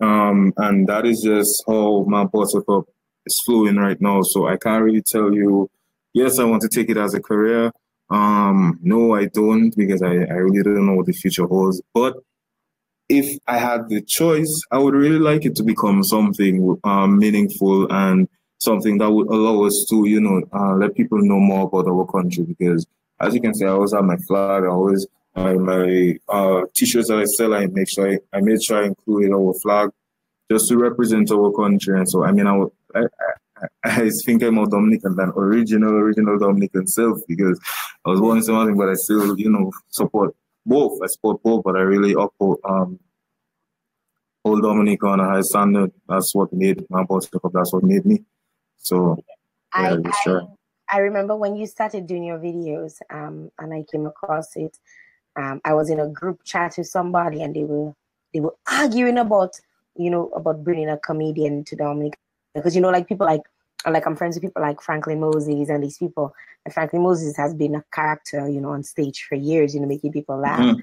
Um, 0.00 0.52
and 0.56 0.86
that 0.88 1.04
is 1.04 1.22
just 1.22 1.64
how 1.66 2.06
Mabuttercup 2.08 2.84
is 3.26 3.40
flowing 3.44 3.76
right 3.76 4.00
now. 4.00 4.22
So 4.22 4.46
I 4.46 4.56
can't 4.56 4.84
really 4.84 5.02
tell 5.02 5.34
you, 5.34 5.68
yes, 6.12 6.38
I 6.38 6.44
want 6.44 6.62
to 6.62 6.68
take 6.68 6.90
it 6.90 6.96
as 6.96 7.14
a 7.14 7.20
career. 7.20 7.72
Um, 8.10 8.78
no, 8.82 9.14
I 9.14 9.26
don't 9.26 9.74
because 9.76 10.02
I, 10.02 10.12
I 10.12 10.38
really 10.38 10.62
don't 10.62 10.86
know 10.86 10.94
what 10.94 11.06
the 11.06 11.12
future 11.12 11.46
holds. 11.46 11.82
But 11.92 12.14
if 13.08 13.38
I 13.46 13.58
had 13.58 13.88
the 13.88 14.02
choice, 14.02 14.62
I 14.70 14.78
would 14.78 14.94
really 14.94 15.18
like 15.18 15.44
it 15.44 15.56
to 15.56 15.62
become 15.62 16.04
something 16.04 16.78
um, 16.84 17.18
meaningful 17.18 17.90
and 17.90 18.28
something 18.58 18.98
that 18.98 19.10
would 19.10 19.28
allow 19.28 19.64
us 19.64 19.86
to, 19.90 20.06
you 20.06 20.20
know, 20.20 20.42
uh, 20.52 20.74
let 20.74 20.94
people 20.94 21.18
know 21.22 21.38
more 21.38 21.66
about 21.66 21.88
our 21.88 22.06
country. 22.06 22.44
Because 22.44 22.86
as 23.20 23.34
you 23.34 23.40
can 23.40 23.54
see, 23.54 23.64
I 23.64 23.70
always 23.70 23.92
have 23.92 24.04
my 24.04 24.16
flag. 24.16 24.64
I 24.64 24.68
always 24.68 25.06
my, 25.34 25.54
my 25.54 26.18
uh, 26.28 26.62
t-shirts 26.74 27.08
that 27.08 27.18
I 27.18 27.24
sell. 27.24 27.54
I 27.54 27.66
make 27.66 27.88
sure 27.88 28.12
I, 28.12 28.18
I 28.36 28.40
made 28.40 28.62
sure 28.62 28.82
I 28.82 28.86
included 28.86 29.32
our 29.32 29.54
flag 29.54 29.90
just 30.50 30.68
to 30.68 30.76
represent 30.76 31.30
our 31.30 31.52
country. 31.52 31.96
And 31.96 32.08
so, 32.08 32.24
I 32.24 32.32
mean, 32.32 32.46
I, 32.46 32.56
would, 32.56 32.70
I, 32.94 33.00
I, 33.56 33.62
I 33.84 34.10
think 34.24 34.42
I'm 34.42 34.54
more 34.54 34.66
Dominican 34.66 35.14
than 35.16 35.30
original, 35.30 35.92
original 35.92 36.38
Dominican 36.38 36.86
self 36.86 37.20
because 37.28 37.60
I 38.04 38.10
was 38.10 38.20
born 38.20 38.38
in 38.38 38.42
something, 38.42 38.76
but 38.76 38.88
I 38.88 38.94
still, 38.94 39.38
you 39.38 39.50
know, 39.50 39.72
support 39.90 40.34
both. 40.68 41.00
I 41.02 41.06
support 41.06 41.42
both, 41.42 41.64
but 41.64 41.76
I 41.76 41.80
really 41.80 42.12
uphold 42.12 42.58
um 42.64 42.98
hold 44.44 44.62
Dominic 44.62 45.02
on 45.04 45.20
a 45.20 45.24
high 45.24 45.40
standard. 45.40 45.92
That's 46.08 46.34
what 46.34 46.52
made 46.52 46.84
my 46.90 47.04
boss 47.04 47.28
That's 47.52 47.72
what 47.72 47.82
made 47.82 48.04
me. 48.06 48.24
So 48.76 49.18
yeah, 49.74 49.96
I, 50.04 50.10
sure. 50.22 50.42
I, 50.90 50.96
I 50.96 50.98
remember 51.00 51.36
when 51.36 51.56
you 51.56 51.66
started 51.66 52.06
doing 52.06 52.24
your 52.24 52.38
videos, 52.38 53.00
um, 53.10 53.50
and 53.58 53.74
I 53.74 53.84
came 53.90 54.06
across 54.06 54.56
it. 54.56 54.78
Um, 55.36 55.60
I 55.64 55.74
was 55.74 55.90
in 55.90 56.00
a 56.00 56.08
group 56.08 56.42
chat 56.44 56.74
with 56.78 56.86
somebody, 56.86 57.42
and 57.42 57.54
they 57.54 57.64
were 57.64 57.94
they 58.32 58.40
were 58.40 58.54
arguing 58.70 59.18
about 59.18 59.60
you 59.96 60.10
know 60.10 60.28
about 60.28 60.64
bringing 60.64 60.88
a 60.88 60.98
comedian 60.98 61.64
to 61.64 61.76
Dominic 61.76 62.18
because 62.54 62.74
you 62.74 62.80
know 62.80 62.90
like 62.90 63.08
people 63.08 63.26
like 63.26 63.42
like 63.86 64.06
I'm 64.06 64.16
friends 64.16 64.36
with 64.36 64.42
people 64.42 64.62
like 64.62 64.80
Franklin 64.80 65.20
Moses 65.20 65.68
and 65.68 65.82
these 65.82 65.98
people. 65.98 66.34
And 66.64 66.74
Franklin 66.74 67.02
Moses 67.02 67.36
has 67.36 67.54
been 67.54 67.74
a 67.74 67.84
character, 67.92 68.48
you 68.48 68.60
know, 68.60 68.70
on 68.70 68.82
stage 68.82 69.24
for 69.28 69.36
years, 69.36 69.74
you 69.74 69.80
know, 69.80 69.86
making 69.86 70.12
people 70.12 70.38
laugh 70.38 70.60
mm-hmm. 70.60 70.80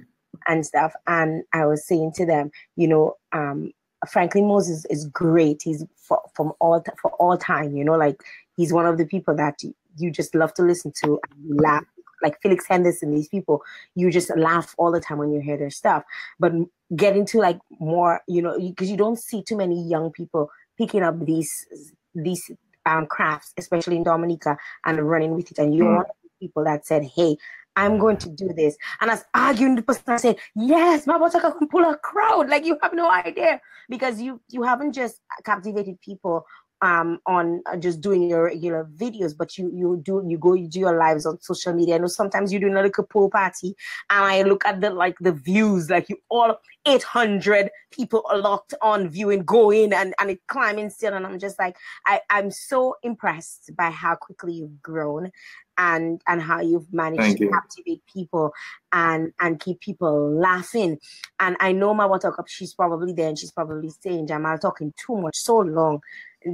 and 0.48 0.66
stuff. 0.66 0.94
And 1.08 1.44
I 1.54 1.66
was 1.66 1.86
saying 1.86 2.14
to 2.16 2.26
them, 2.26 2.52
you 2.76 2.88
know, 2.88 3.18
um, 3.34 3.72
Franklin 4.10 4.48
Moses 4.48 4.86
is 4.86 5.06
great. 5.08 5.62
He's 5.64 5.84
for, 5.96 6.22
from 6.34 6.54
all 6.60 6.84
for 7.02 7.12
all 7.14 7.38
time, 7.38 7.76
you 7.76 7.84
know, 7.84 7.96
like 7.96 8.22
he's 8.56 8.72
one 8.72 8.86
of 8.86 8.98
the 8.98 9.06
people 9.06 9.36
that 9.36 9.60
you 9.98 10.12
just 10.12 10.36
love 10.36 10.54
to 10.56 10.64
listen 10.64 10.92
to 11.04 11.20
and 11.24 11.62
laugh. 11.62 11.84
Like 12.24 12.42
Felix 12.42 12.66
Henderson, 12.68 13.12
these 13.12 13.28
people, 13.28 13.62
you 13.94 14.10
just 14.10 14.36
laugh 14.36 14.74
all 14.78 14.92
the 14.92 15.02
time 15.02 15.18
when 15.18 15.32
you 15.32 15.42
hear 15.42 15.58
their 15.58 15.70
stuff. 15.70 16.04
But 16.40 16.54
getting 16.96 17.26
to 17.28 17.40
like 17.40 17.60
more, 17.80 18.22
you 18.28 18.42
know, 18.42 18.58
because 18.58 18.90
you 18.90 18.98
don't 18.98 19.20
see 19.20 19.44
too 19.44 19.58
many 19.58 19.84
young 19.88 20.12
people 20.12 20.50
picking 20.78 21.04
up 21.04 21.24
these 21.26 21.68
these 22.16 22.50
um, 22.86 23.08
crafts, 23.08 23.54
especially 23.58 23.98
in 23.98 24.04
Dominica, 24.04 24.58
and 24.86 25.00
running 25.02 25.36
with 25.36 25.52
it. 25.52 25.60
And 25.60 25.76
you're 25.76 25.88
mm. 25.88 25.96
one 25.96 26.06
of 26.06 26.16
the 26.24 26.46
people 26.46 26.64
that 26.64 26.86
said, 26.86 27.04
"Hey, 27.04 27.38
I'm 27.76 27.98
going 27.98 28.18
to 28.18 28.30
do 28.30 28.54
this. 28.54 28.78
And 29.02 29.12
I 29.12 29.16
was 29.16 29.26
arguing 29.34 29.76
the 29.76 29.82
person 29.82 30.04
I 30.08 30.18
said, 30.18 30.38
Yes, 30.56 31.06
my 31.06 31.18
Buttercup 31.18 31.58
can 31.58 31.68
pull 31.68 31.84
a 31.84 31.98
crowd. 31.98 32.50
Like 32.50 32.66
you 32.66 32.78
have 32.82 32.94
no 32.94 33.10
idea. 33.10 33.62
Because 33.90 34.22
you 34.22 34.42
you 34.50 34.64
haven't 34.64 34.94
just 34.94 35.22
captivated 35.44 36.00
people 36.02 36.46
um 36.86 37.20
on 37.26 37.64
uh, 37.66 37.76
just 37.76 38.00
doing 38.00 38.30
your 38.30 38.44
regular 38.44 38.88
videos 38.96 39.36
but 39.36 39.58
you 39.58 39.72
you 39.74 40.00
do 40.04 40.24
you 40.28 40.38
go 40.38 40.54
you 40.54 40.68
do 40.68 40.80
your 40.80 40.98
lives 40.98 41.26
on 41.26 41.42
social 41.42 41.74
media 41.74 41.96
i 41.96 41.98
know 41.98 42.08
sometimes 42.08 42.54
you 42.54 42.60
do 42.60 42.72
a 42.72 42.82
little 42.82 43.04
pool 43.06 43.30
party 43.30 43.76
and 44.12 44.24
i 44.24 44.44
look 44.44 44.64
at 44.66 44.82
the 44.82 44.90
like 44.92 45.18
the 45.20 45.32
views 45.32 45.90
like 45.90 46.08
you 46.10 46.18
all 46.30 46.56
800 46.86 47.72
people 47.90 48.24
are 48.30 48.38
locked 48.38 48.76
on 48.84 49.10
viewing 49.10 49.44
going 49.44 49.94
and 49.94 50.14
and 50.20 50.30
it 50.30 50.40
climbing 50.48 50.92
still 50.92 51.16
and 51.16 51.26
i'm 51.26 51.40
just 51.40 51.58
like 51.58 51.76
i 52.06 52.22
i'm 52.30 52.52
so 52.52 52.96
impressed 53.02 53.72
by 53.76 53.90
how 53.90 54.14
quickly 54.14 54.54
you've 54.54 54.82
grown 54.84 55.32
and 55.78 56.22
and 56.28 56.42
how 56.42 56.62
you've 56.62 56.92
managed 56.94 57.22
Thank 57.22 57.38
to 57.40 57.46
you. 57.46 57.52
captivate 57.52 58.02
people 58.06 58.54
and 58.92 59.34
and 59.40 59.60
keep 59.60 59.80
people 59.80 60.32
laughing. 60.32 61.00
And 61.40 61.58
I 61.60 61.72
know 61.72 61.94
my 61.94 62.08
Buttercup, 62.08 62.48
she's 62.48 62.74
probably 62.74 63.14
there 63.14 63.30
and 63.30 63.38
she's 63.38 63.52
probably 63.52 63.90
saying, 64.02 64.28
Jamal 64.28 64.58
talking 64.58 64.94
too 64.98 65.18
much, 65.18 65.38
so 65.38 65.58
long. 65.58 66.02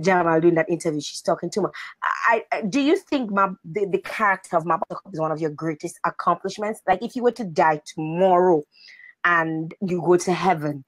Jamal 0.02 0.40
doing 0.40 0.56
that 0.56 0.70
interview, 0.70 1.02
she's 1.02 1.22
talking 1.22 1.50
too 1.50 1.62
much. 1.62 1.72
I, 2.04 2.44
I 2.52 2.62
do 2.62 2.80
you 2.80 2.98
think 2.98 3.32
my 3.32 3.50
the, 3.66 3.86
the 3.86 4.00
character 4.00 4.58
of 4.58 4.66
my 4.66 4.78
Buttercup 4.78 5.14
is 5.14 5.20
one 5.20 5.32
of 5.32 5.42
your 5.42 5.52
greatest 5.52 6.00
accomplishments? 6.06 6.82
Like 6.88 7.04
if 7.04 7.16
you 7.16 7.24
were 7.24 7.32
to 7.34 7.44
die 7.44 7.82
tomorrow 7.86 8.64
and 9.24 9.74
you 9.82 10.02
go 10.02 10.18
to 10.18 10.34
heaven, 10.34 10.86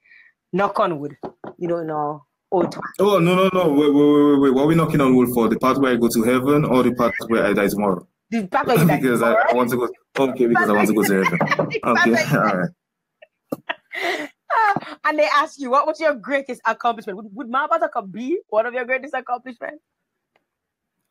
knock 0.52 0.80
on 0.80 0.98
wood, 0.98 1.16
you 1.58 1.68
don't 1.68 1.86
know 1.86 2.24
Oh 2.54 3.18
no 3.18 3.34
no 3.34 3.50
no! 3.52 3.72
Wait 3.72 3.92
wait 3.92 4.32
wait 4.32 4.40
wait! 4.40 4.54
What 4.54 4.62
are 4.62 4.66
we 4.66 4.74
knocking 4.76 5.00
on 5.00 5.16
wood 5.16 5.30
for? 5.34 5.48
The 5.48 5.58
part 5.58 5.78
where 5.78 5.92
I 5.92 5.96
go 5.96 6.08
to 6.08 6.22
heaven 6.22 6.64
or 6.64 6.84
the 6.84 6.94
part 6.94 7.12
where 7.26 7.46
I 7.46 7.52
die 7.52 7.66
tomorrow? 7.66 8.06
The 8.30 8.46
part 8.46 8.68
where 8.68 8.78
you 8.78 8.86
die 8.86 8.96
because 9.00 9.18
tomorrow. 9.18 9.42
I, 9.48 9.50
I 9.50 9.54
want 9.54 9.70
to 9.70 9.76
go. 9.76 9.88
Okay, 10.16 10.46
because 10.46 10.70
I 10.70 10.72
want 10.72 10.88
to 10.88 10.94
go 10.94 11.02
to 11.02 11.24
heaven. 11.24 11.38
Okay, 11.84 12.14
all 12.36 12.56
right. 12.56 14.30
and 15.04 15.18
they 15.18 15.28
ask 15.34 15.60
you, 15.60 15.70
what 15.70 15.86
was 15.86 16.00
your 16.00 16.14
greatest 16.14 16.60
accomplishment? 16.66 17.16
Would, 17.16 17.34
would 17.34 17.48
Mabuttercup 17.48 18.10
be 18.10 18.38
one 18.48 18.66
of 18.66 18.74
your 18.74 18.84
greatest 18.84 19.14
accomplishments? 19.14 19.82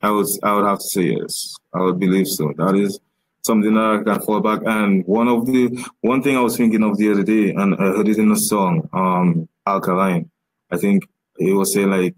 I 0.01 0.11
would, 0.11 0.27
I 0.43 0.55
would 0.55 0.65
have 0.65 0.79
to 0.79 0.83
say 0.83 1.15
yes. 1.17 1.55
I 1.73 1.81
would 1.81 1.99
believe 1.99 2.27
so. 2.27 2.53
That 2.57 2.75
is 2.75 2.99
something 3.43 3.73
that 3.73 4.01
I 4.01 4.03
can 4.03 4.21
fall 4.21 4.41
back. 4.41 4.61
And 4.65 5.05
one 5.05 5.27
of 5.27 5.45
the 5.45 5.85
one 6.01 6.21
thing 6.21 6.35
I 6.35 6.41
was 6.41 6.57
thinking 6.57 6.83
of 6.83 6.97
the 6.97 7.11
other 7.11 7.23
day, 7.23 7.51
and 7.51 7.75
I 7.75 7.77
heard 7.77 8.07
it 8.07 8.17
in 8.17 8.31
a 8.31 8.37
song, 8.37 8.89
um, 8.93 9.47
Alkaline. 9.65 10.29
I 10.71 10.77
think 10.77 11.07
he 11.37 11.53
was 11.53 11.73
saying 11.73 11.89
like 11.89 12.15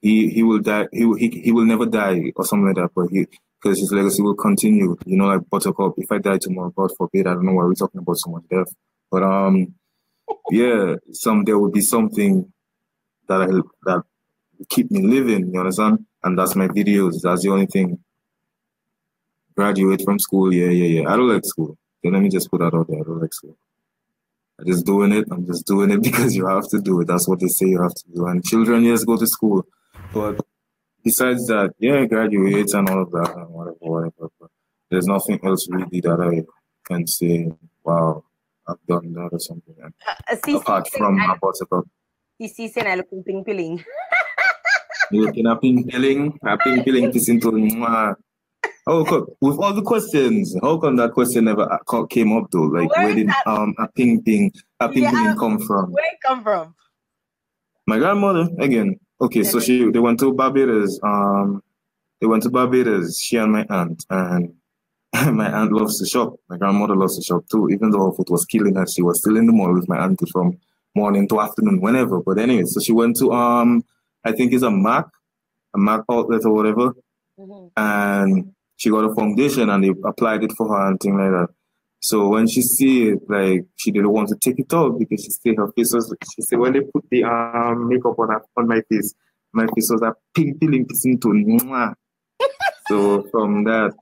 he 0.00 0.30
he 0.30 0.42
will 0.42 0.60
die, 0.60 0.88
he 0.92 1.12
he 1.18 1.42
he 1.44 1.52
will 1.52 1.64
never 1.64 1.86
die 1.86 2.32
or 2.36 2.44
something 2.44 2.66
like 2.66 2.76
that, 2.76 2.90
but 2.94 3.08
he 3.10 3.26
because 3.60 3.78
his 3.78 3.92
legacy 3.92 4.22
will 4.22 4.34
continue. 4.34 4.96
You 5.04 5.16
know, 5.16 5.26
like 5.26 5.48
Buttercup. 5.50 5.94
If 5.96 6.10
I 6.10 6.18
die 6.18 6.38
tomorrow, 6.38 6.72
God 6.76 6.90
forbid, 6.96 7.26
I 7.26 7.34
don't 7.34 7.44
know 7.44 7.52
why 7.52 7.64
we're 7.64 7.74
talking 7.74 8.00
about 8.00 8.18
so 8.18 8.30
much 8.30 8.44
death, 8.50 8.72
but 9.10 9.22
um, 9.22 9.74
yeah, 10.50 10.96
some 11.12 11.44
there 11.44 11.58
will 11.58 11.70
be 11.70 11.80
something 11.80 12.50
that 13.28 13.42
I 13.42 13.46
that 13.46 14.02
keep 14.68 14.90
me 14.90 15.02
living. 15.02 15.52
You 15.52 15.60
understand? 15.60 16.04
And 16.22 16.38
that's 16.38 16.56
my 16.56 16.68
videos. 16.68 17.22
That's 17.22 17.42
the 17.42 17.50
only 17.50 17.66
thing. 17.66 17.98
Graduate 19.56 20.02
from 20.04 20.18
school, 20.18 20.52
yeah, 20.52 20.70
yeah, 20.70 21.00
yeah. 21.00 21.12
I 21.12 21.16
don't 21.16 21.28
like 21.28 21.44
school. 21.44 21.76
Then 22.02 22.12
let 22.12 22.22
me 22.22 22.28
just 22.28 22.50
put 22.50 22.60
that 22.60 22.74
out 22.74 22.86
there. 22.88 23.00
I 23.00 23.02
don't 23.02 23.20
like 23.20 23.34
school. 23.34 23.56
I'm 24.58 24.66
just 24.66 24.86
doing 24.86 25.12
it. 25.12 25.26
I'm 25.30 25.46
just 25.46 25.66
doing 25.66 25.90
it 25.90 26.02
because 26.02 26.34
you 26.34 26.46
have 26.46 26.68
to 26.68 26.80
do 26.80 27.00
it. 27.00 27.06
That's 27.06 27.28
what 27.28 27.40
they 27.40 27.48
say 27.48 27.66
you 27.66 27.82
have 27.82 27.94
to 27.94 28.04
do. 28.14 28.26
And 28.26 28.44
children, 28.44 28.84
yes, 28.84 29.04
go 29.04 29.16
to 29.16 29.26
school. 29.26 29.66
But 30.12 30.40
besides 31.04 31.46
that, 31.48 31.74
yeah, 31.78 32.04
graduate 32.06 32.72
and 32.72 32.88
all 32.88 33.02
of 33.02 33.10
that 33.12 33.34
and 33.36 33.48
whatever, 33.48 33.76
whatever. 33.80 34.30
But 34.40 34.50
there's 34.90 35.06
nothing 35.06 35.40
else 35.44 35.68
really 35.68 36.00
that 36.00 36.20
I 36.20 36.44
can 36.84 37.06
say, 37.06 37.50
wow, 37.84 38.24
I've 38.68 38.86
done 38.86 39.12
that 39.14 39.30
or 39.32 39.38
something. 39.38 39.74
Uh, 39.82 40.36
see, 40.44 40.56
apart 40.56 40.88
from 40.88 41.16
my 41.16 41.36
buttercup. 41.40 41.86
You 42.40 42.46
see, 42.46 42.72
I 42.76 42.94
look 42.94 43.10
ping 43.26 43.42
pilling. 43.44 43.84
you 45.10 45.26
looking 45.26 45.48
at 45.48 45.60
ping 45.60 45.88
pilling? 45.88 46.38
A 46.46 46.56
ping 46.56 46.84
pilling 46.84 47.10
kissing 47.10 47.40
to 47.40 48.16
Oh, 48.90 49.26
with 49.42 49.58
all 49.58 49.74
the 49.74 49.82
questions, 49.82 50.56
how 50.62 50.78
come 50.78 50.96
that 50.96 51.12
question 51.12 51.44
never 51.44 51.70
uh, 51.70 52.06
came 52.06 52.34
up 52.34 52.50
though? 52.50 52.62
Like, 52.62 52.88
where, 52.96 53.06
where 53.06 53.14
did 53.14 53.28
that? 53.28 53.42
um 53.46 53.74
a 53.78 53.86
ping 53.88 54.22
ping 54.22 54.50
a 54.80 54.88
ping 54.88 55.02
yeah, 55.02 55.10
ping 55.10 55.36
come 55.38 55.58
from? 55.58 55.92
Where 55.92 56.06
it 56.06 56.18
come 56.24 56.42
from? 56.42 56.74
My 57.86 57.98
grandmother 57.98 58.48
again. 58.58 58.98
Okay, 59.20 59.42
so 59.42 59.60
she 59.60 59.90
they 59.90 59.98
went 59.98 60.20
to 60.20 60.32
Barbados. 60.32 60.98
Um, 61.02 61.62
they 62.20 62.26
went 62.26 62.44
to 62.44 62.50
Barbados. 62.50 63.20
She 63.20 63.36
and 63.36 63.52
my 63.52 63.66
aunt, 63.68 64.06
and 64.08 64.54
my 65.14 65.50
aunt 65.50 65.72
loves 65.72 65.98
to 65.98 66.06
shop. 66.06 66.34
My 66.48 66.56
grandmother 66.56 66.96
loves 66.96 67.16
to 67.16 67.22
shop 67.22 67.44
too. 67.50 67.68
Even 67.70 67.90
though 67.90 68.10
her 68.10 68.16
foot 68.16 68.30
was 68.30 68.44
killing 68.44 68.74
her, 68.76 68.86
she 68.86 69.02
was 69.02 69.20
still 69.20 69.36
in 69.36 69.46
the 69.46 69.52
mall 69.52 69.72
with 69.72 69.88
my 69.88 69.98
auntie 69.98 70.30
from 70.30 70.58
morning 70.94 71.28
to 71.28 71.40
afternoon, 71.40 71.80
whenever. 71.80 72.20
But 72.20 72.38
anyway, 72.38 72.64
so 72.64 72.80
she 72.80 72.92
went 72.92 73.16
to 73.16 73.32
um, 73.32 73.84
I 74.24 74.32
think 74.32 74.52
it's 74.52 74.62
a 74.62 74.70
Mac, 74.70 75.06
a 75.74 75.78
Mac 75.78 76.02
outlet 76.10 76.44
or 76.44 76.52
whatever, 76.52 76.94
mm-hmm. 77.38 77.68
and 77.76 78.54
she 78.76 78.90
got 78.90 79.04
a 79.04 79.14
foundation 79.14 79.70
and 79.70 79.84
they 79.84 79.92
applied 80.04 80.44
it 80.44 80.52
for 80.52 80.68
her 80.68 80.88
and 80.88 81.00
things 81.00 81.18
like 81.18 81.30
that. 81.30 81.48
So 82.00 82.28
when 82.28 82.46
she 82.46 82.62
see 82.62 83.08
it, 83.08 83.20
like 83.28 83.64
she 83.76 83.90
didn't 83.90 84.12
want 84.12 84.28
to 84.28 84.36
take 84.36 84.58
it 84.58 84.72
off 84.72 84.98
because 84.98 85.24
she 85.24 85.30
said 85.30 85.56
her 85.56 85.72
face 85.72 85.92
was. 85.92 86.14
She 86.34 86.42
said 86.42 86.58
when 86.58 86.72
they 86.72 86.80
put 86.80 87.04
the 87.10 87.24
um 87.24 87.88
makeup 87.88 88.18
on 88.18 88.28
her, 88.28 88.42
on 88.56 88.68
my 88.68 88.82
face, 88.90 89.14
my 89.52 89.66
face 89.74 89.90
was 89.90 90.02
a 90.02 90.14
pink 90.34 90.60
peeling 90.60 90.86
kissing 90.86 91.18
to 91.20 91.28
mwah. 91.28 91.94
so 92.88 93.24
from 93.30 93.64
that, 93.64 93.94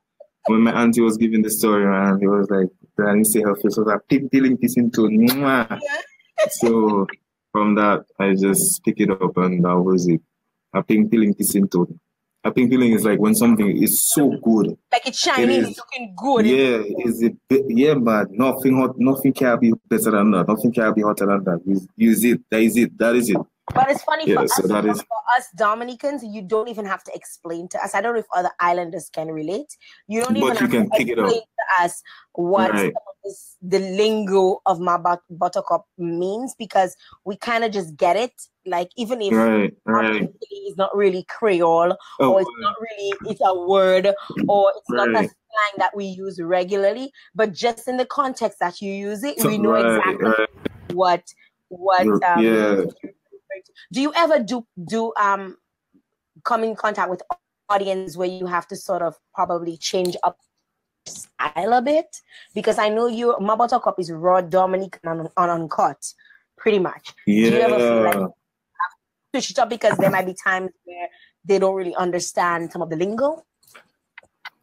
when 0.47 0.63
my 0.63 0.73
auntie 0.73 1.01
was 1.01 1.17
giving 1.17 1.43
the 1.43 1.51
story, 1.51 1.87
man, 1.87 2.19
it 2.21 2.27
was 2.27 2.49
like 2.51 2.69
I 2.99 3.13
didn't 3.13 3.27
say 3.27 3.43
her 3.43 3.55
face 3.57 3.77
was 3.77 3.89
a 3.89 3.99
pink 4.09 4.33
peeling 4.33 4.57
kissing 4.57 4.91
to 4.93 5.03
mwah. 5.03 5.81
so 6.51 7.07
from 7.53 7.75
that, 7.77 8.05
I 8.19 8.35
just 8.35 8.83
pick 8.85 9.01
it 9.01 9.11
up 9.11 9.37
and 9.37 9.65
that 9.65 9.79
was 9.79 10.07
it. 10.09 10.21
A 10.75 10.83
pink 10.83 11.11
peeling 11.11 11.35
kissing 11.35 11.69
to 11.69 11.99
I 12.47 12.51
think 12.51 12.71
feeling 12.71 12.93
is 12.93 13.05
like 13.05 13.19
when 13.19 13.35
something 13.35 13.83
is 13.83 14.01
so 14.01 14.31
good. 14.41 14.79
Like 14.93 15.09
it's 15.09 15.19
shining, 15.19 15.51
it 15.51 15.69
it's 15.69 15.79
looking 15.79 16.15
good. 16.17 16.47
Yeah, 16.47 16.83
is 17.05 17.21
it 17.21 17.37
yeah, 17.51 17.95
but 17.95 18.31
nothing 18.31 18.77
hot 18.77 18.95
nothing 18.99 19.33
can 19.33 19.59
be 19.59 19.73
better 19.89 20.13
than 20.13 20.31
that. 20.31 20.47
Nothing 20.47 20.73
can 20.73 20.95
be 20.95 21.03
hotter 21.03 21.27
than 21.27 21.43
that. 21.43 21.61
Use, 21.67 21.89
use 21.97 22.23
it. 22.25 22.41
That 22.49 22.61
is 22.61 22.77
it. 22.77 22.97
That 22.99 23.17
is 23.17 23.31
it. 23.31 23.39
But 23.75 23.91
it's 23.91 24.03
funny 24.05 24.29
yeah, 24.29 24.43
for, 24.43 24.49
so 24.49 24.63
us, 24.63 24.69
that 24.69 24.87
is... 24.87 25.03
for 25.03 25.19
us 25.37 25.49
Dominicans, 25.57 26.23
you 26.25 26.43
don't 26.43 26.69
even 26.69 26.87
have 26.87 27.03
to 27.05 27.13
explain 27.15 27.69
to 27.69 27.79
us. 27.83 27.95
I 27.95 28.01
don't 28.01 28.15
know 28.15 28.21
if 28.21 28.27
other 28.35 28.51
islanders 28.61 29.11
can 29.13 29.29
relate. 29.29 29.77
You 30.07 30.23
don't 30.23 30.37
even 30.37 30.51
but 30.51 30.59
can 30.59 30.71
to 30.71 30.97
explain 30.97 31.41
to 31.41 31.83
us 31.83 32.03
what 32.35 32.73
right. 32.73 32.93
the 33.63 33.81
lingo 33.81 34.61
of 34.67 34.79
my 34.79 34.97
but- 34.97 35.23
buttercup 35.31 35.85
means 35.99 36.55
because 36.57 36.97
we 37.25 37.37
kind 37.37 37.65
of 37.65 37.73
just 37.73 37.97
get 37.97 38.17
it. 38.17 38.33
Like 38.67 38.91
even 38.97 39.21
if 39.21 39.33
right, 39.33 39.73
right. 39.85 40.29
it's 40.41 40.77
not 40.77 40.97
really 40.97 41.25
Creole 41.29 41.97
oh, 42.21 42.33
or 42.33 42.41
it's 42.41 42.51
not 42.59 42.75
really 42.81 43.13
it's 43.27 43.41
a 43.45 43.55
word 43.55 44.07
or 44.49 44.73
it's 44.77 44.91
right. 44.91 45.11
not 45.11 45.25
a 45.25 45.29
slang 45.29 45.75
that 45.79 45.97
we 45.97 46.05
use 46.05 46.41
regularly, 46.41 47.13
but 47.35 47.53
just 47.53 47.89
in 47.89 47.97
the 47.97 48.07
context 48.07 48.59
that 48.61 48.81
you 48.81 48.93
use 48.93 49.23
it, 49.25 49.37
we 49.45 49.59
know 49.59 49.75
exactly 49.75 50.47
what 50.93 51.23
what 51.69 52.07
um, 52.07 52.43
yeah 52.43 52.85
do 53.93 54.01
you 54.01 54.13
ever 54.15 54.39
do 54.41 54.67
do 54.89 55.13
um 55.21 55.57
come 56.45 56.65
in 56.65 56.75
contact 56.75 57.11
with 57.11 57.23
audience 57.69 58.17
where 58.17 58.29
you 58.29 58.47
have 58.47 58.67
to 58.69 58.77
sort 58.77 59.03
of 59.03 59.17
probably 59.35 59.77
change 59.77 60.17
up 60.23 60.39
style 61.07 61.73
a 61.73 61.83
bit? 61.83 62.07
Because 62.55 62.79
I 62.79 62.89
know 62.89 63.07
you 63.07 63.37
my 63.41 63.57
buttercup 63.57 63.99
is 63.99 64.11
raw 64.11 64.41
Dominic 64.41 64.99
and 65.05 65.29
uncut, 65.37 66.03
pretty 66.57 66.79
much. 66.79 67.13
Yeah. 67.27 67.51
Do 67.51 67.57
you 67.57 67.63
ever 67.63 67.79
feel 67.79 68.03
like 68.03 68.31
switch 69.35 69.51
it 69.51 69.59
up 69.59 69.71
because 69.71 69.97
there 69.99 70.11
might 70.11 70.27
be 70.27 70.35
times 70.35 70.71
where 70.85 71.09
they 71.45 71.59
don't 71.59 71.75
really 71.75 71.95
understand 71.95 72.73
some 72.73 72.83
of 72.83 72.91
the 72.91 72.97
lingo? 72.97 73.45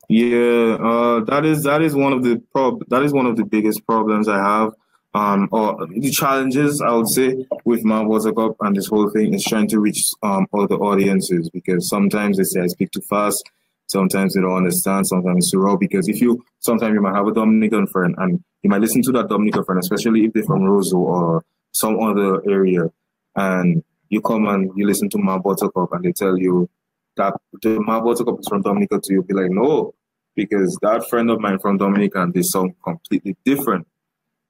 Yeah, 0.10 0.78
uh, 0.82 1.24
that 1.26 1.46
is 1.46 1.64
that 1.64 1.82
is 1.82 1.96
one 1.96 2.14
of 2.14 2.24
the 2.24 2.42
prob 2.52 2.84
that 2.90 3.04
is 3.04 3.14
one 3.14 3.26
of 3.26 3.38
the 3.38 3.46
biggest 3.46 3.86
problems 3.86 4.28
I 4.28 4.38
have 4.38 4.74
um, 5.14 5.48
or 5.52 5.86
the 5.88 6.10
challenges 6.10 6.82
I 6.82 6.92
would 6.92 7.10
say 7.10 7.46
with 7.66 7.84
my 7.84 8.04
Buttercup 8.04 8.56
and 8.62 8.76
this 8.76 8.88
whole 8.88 9.10
thing 9.10 9.34
is 9.34 9.44
trying 9.44 9.68
to 9.70 9.80
reach 9.80 10.12
um 10.24 10.48
other 10.54 10.76
audiences 10.76 11.50
because 11.50 11.88
sometimes 11.88 12.38
they 12.38 12.44
say 12.44 12.62
I 12.62 12.68
speak 12.68 12.92
too 12.92 13.02
fast, 13.02 13.44
sometimes 13.88 14.34
they 14.34 14.42
don't 14.42 14.58
understand, 14.58 15.08
sometimes 15.08 15.46
it's 15.46 15.52
too 15.52 15.60
raw. 15.60 15.76
Because 15.76 16.08
if 16.08 16.20
you 16.22 16.44
sometimes 16.60 16.94
you 16.94 17.02
might 17.02 17.16
have 17.16 17.28
a 17.28 17.34
Dominican 17.34 17.88
friend 17.88 18.16
and 18.18 18.44
you 18.64 18.70
might 18.70 18.82
listen 18.82 19.02
to 19.04 19.12
that 19.14 19.30
Dominican 19.30 19.64
friend, 19.64 19.80
especially 19.80 20.26
if 20.26 20.34
they're 20.34 20.44
from 20.44 20.62
Roseau 20.62 20.98
or 20.98 21.46
some 21.72 22.00
other 22.00 22.42
area, 22.50 22.92
and 23.36 23.84
you 24.10 24.22
come 24.22 24.48
and 24.48 24.72
you 24.76 24.88
listen 24.88 25.10
to 25.10 25.18
my 25.18 25.38
Buttercup 25.38 25.94
and 25.94 26.06
they 26.06 26.12
tell 26.12 26.38
you 26.38 26.70
that 27.18 27.36
the 27.62 27.80
my 27.80 28.00
Buttercup 28.00 28.40
is 28.40 28.48
from 28.48 28.62
Dominica 28.62 29.00
to 29.00 29.14
you, 29.14 29.24
be 29.24 29.34
like, 29.36 29.52
no, 29.52 29.94
because 30.36 30.78
that 30.82 31.08
friend 31.08 31.30
of 31.30 31.40
mine 31.40 31.60
from 31.60 31.78
Dominica 31.78 32.22
and 32.22 32.34
they 32.34 32.42
sound 32.42 32.74
completely 32.84 33.36
different. 33.46 33.88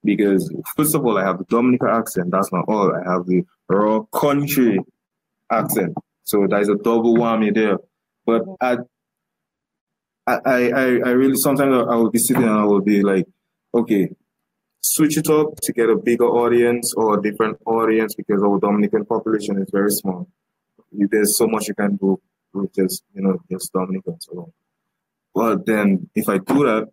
Because 0.04 0.54
first 0.76 0.96
of 0.96 1.06
all, 1.06 1.18
I 1.18 1.24
have 1.24 1.38
the 1.38 1.46
Dominican 1.46 1.90
accent. 1.90 2.32
That's 2.32 2.52
not 2.52 2.66
all. 2.68 2.94
I 2.94 3.10
have 3.10 3.26
the 3.26 3.44
raw 3.70 4.02
country 4.14 4.80
accent. 5.52 5.96
So 6.24 6.48
there's 6.50 6.70
a 6.70 6.76
double 6.76 7.16
whammy 7.16 7.54
there. 7.54 7.78
But 8.26 8.44
I, 8.60 8.78
I, 10.28 10.40
I, 10.46 10.84
I 11.06 11.12
really 11.12 11.36
sometimes 11.36 11.74
I 11.90 11.96
will 11.96 12.12
be 12.12 12.20
sitting 12.20 12.44
and 12.44 12.52
I 12.52 12.66
will 12.66 12.82
be 12.82 13.02
like, 13.02 13.26
okay, 13.74 14.10
switch 14.82 15.18
it 15.18 15.30
up 15.30 15.56
to 15.62 15.74
get 15.74 15.90
a 15.90 15.96
bigger 15.96 16.26
audience 16.26 16.94
or 16.96 17.18
a 17.18 17.22
different 17.22 17.58
audience 17.66 18.16
because 18.16 18.42
our 18.44 18.60
Dominican 18.60 19.06
population 19.06 19.62
is 19.62 19.70
very 19.72 19.92
small. 19.92 20.28
There's 20.92 21.38
so 21.38 21.48
much 21.48 21.68
you 21.68 21.74
can 21.74 21.96
do 21.96 22.22
with 22.54 22.74
just 22.74 23.04
you 23.14 23.22
know 23.22 23.40
just 23.52 23.74
Dominicans 23.74 24.28
alone. 24.32 24.54
But 25.34 25.66
then 25.66 26.10
if 26.14 26.30
I 26.30 26.38
do 26.38 26.66
that, 26.66 26.90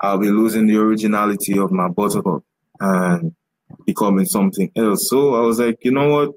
I'll 0.00 0.18
be 0.18 0.30
losing 0.30 0.66
the 0.66 0.76
originality 0.76 1.58
of 1.58 1.70
my 1.72 1.88
buttercup 1.88 2.44
and 2.80 3.34
becoming 3.86 4.26
something 4.26 4.70
else. 4.76 5.08
So 5.08 5.34
I 5.34 5.40
was 5.40 5.58
like, 5.58 5.78
you 5.82 5.92
know 5.92 6.10
what? 6.10 6.34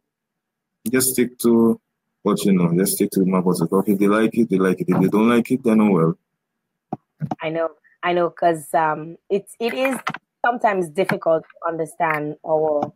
Just 0.89 1.09
stick 1.09 1.37
to 1.39 1.79
what 2.23 2.43
you 2.45 2.53
know. 2.53 2.73
Just 2.77 2.93
stick 2.93 3.11
to 3.11 3.25
my 3.25 3.41
buttercup. 3.41 3.87
If 3.87 3.99
they 3.99 4.07
like 4.07 4.37
it, 4.37 4.49
they 4.49 4.57
like 4.57 4.79
it. 4.81 4.87
If 4.89 5.01
they 5.01 5.07
don't 5.07 5.29
like 5.29 5.51
it, 5.51 5.63
then 5.63 5.81
oh 5.81 5.91
well. 5.91 6.17
I 7.41 7.49
know, 7.49 7.69
I 8.01 8.13
know, 8.13 8.29
because 8.29 8.73
um, 8.73 9.17
it's 9.29 9.53
it 9.59 9.73
is 9.73 9.97
sometimes 10.45 10.89
difficult 10.89 11.43
to 11.43 11.69
understand 11.69 12.37
our 12.47 12.93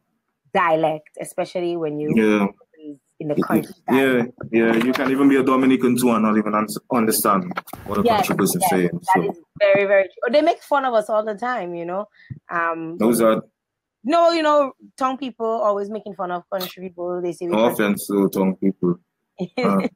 dialect, 0.54 1.10
especially 1.20 1.76
when 1.76 2.00
you 2.00 2.14
yeah. 2.16 2.48
In 3.24 3.30
the 3.30 3.44
country. 3.44 3.74
Yeah, 3.90 4.24
yeah. 4.52 4.76
You 4.76 4.94
can 4.94 5.12
even 5.12 5.28
be 5.30 5.38
a 5.38 5.44
Dominican 5.44 5.98
too 5.98 6.12
and 6.12 6.24
not 6.24 6.38
even 6.38 6.54
understand 6.92 7.52
what 7.86 8.00
a 8.00 8.04
yes, 8.04 8.28
country 8.28 8.36
person 8.36 8.62
yes, 8.62 8.70
saying. 8.70 8.90
That 8.94 9.24
so. 9.24 9.32
is 9.32 9.38
very, 9.60 9.86
very 9.86 10.04
true. 10.04 10.32
They 10.32 10.42
make 10.42 10.62
fun 10.62 10.86
of 10.86 10.94
us 10.94 11.10
all 11.10 11.24
the 11.24 11.36
time, 11.36 11.76
you 11.76 11.86
know. 11.86 12.06
Um, 12.50 12.98
Those 12.98 13.22
are. 13.22 13.44
No, 14.04 14.32
you 14.32 14.44
know, 14.44 14.74
tongue 14.98 15.18
people 15.18 15.48
always 15.48 15.90
making 15.90 16.16
fun 16.16 16.32
of 16.32 16.44
country 16.52 16.84
people. 16.84 17.22
They 17.22 17.32
say 17.32 17.46
no 17.46 17.66
offense 17.66 18.08
to 18.08 18.30
tongue 18.30 18.56
people. 18.58 19.00
Uh, 19.58 19.88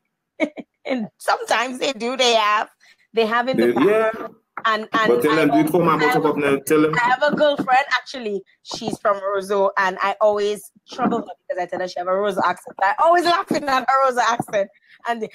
and 0.86 1.08
sometimes 1.18 1.80
they 1.80 1.92
do. 1.94 2.16
They 2.16 2.34
have. 2.34 2.70
They 3.14 3.26
have 3.26 3.48
in 3.48 3.58
the 3.58 3.74
they, 3.74 3.86
yeah 3.86 4.28
and 4.68 4.88
and 4.92 5.08
but 5.08 5.22
tell 5.22 5.36
them, 5.36 5.50
do 5.50 5.58
it 5.58 5.70
for 5.70 5.84
my 5.84 5.98
have, 6.04 6.24
now. 6.24 6.58
Tell 6.58 6.82
them. 6.82 6.94
I 6.96 7.06
have 7.06 7.24
a 7.24 7.36
girlfriend 7.36 7.86
actually. 7.94 8.44
She's 8.64 8.98
from 9.00 9.18
Roseau, 9.18 9.72
and 9.78 9.98
I 10.02 10.16
always 10.20 10.72
trouble 10.92 11.20
her 11.20 11.34
because 11.48 11.64
I 11.64 11.66
tell 11.66 11.80
her 11.80 11.88
she 11.88 12.00
have 12.00 12.08
a 12.08 12.12
Roseau 12.12 12.42
accent. 12.44 12.76
I 12.82 12.94
always 13.02 13.24
laughing 13.24 13.64
at 13.64 13.86
her 13.88 14.06
Roseau 14.06 14.20
accent, 14.20 14.70
and 15.08 15.28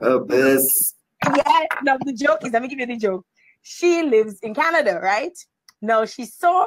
her 0.00 0.18
best. 0.24 0.96
Yeah, 1.24 1.66
no, 1.84 1.98
the 2.04 2.12
joke 2.12 2.44
is 2.44 2.52
let 2.52 2.62
me 2.62 2.68
give 2.68 2.80
you 2.80 2.86
the 2.86 2.96
joke. 2.96 3.24
She 3.62 4.02
lives 4.02 4.40
in 4.42 4.54
Canada, 4.54 4.98
right? 5.00 5.38
No, 5.80 6.04
she 6.04 6.24
saw 6.24 6.66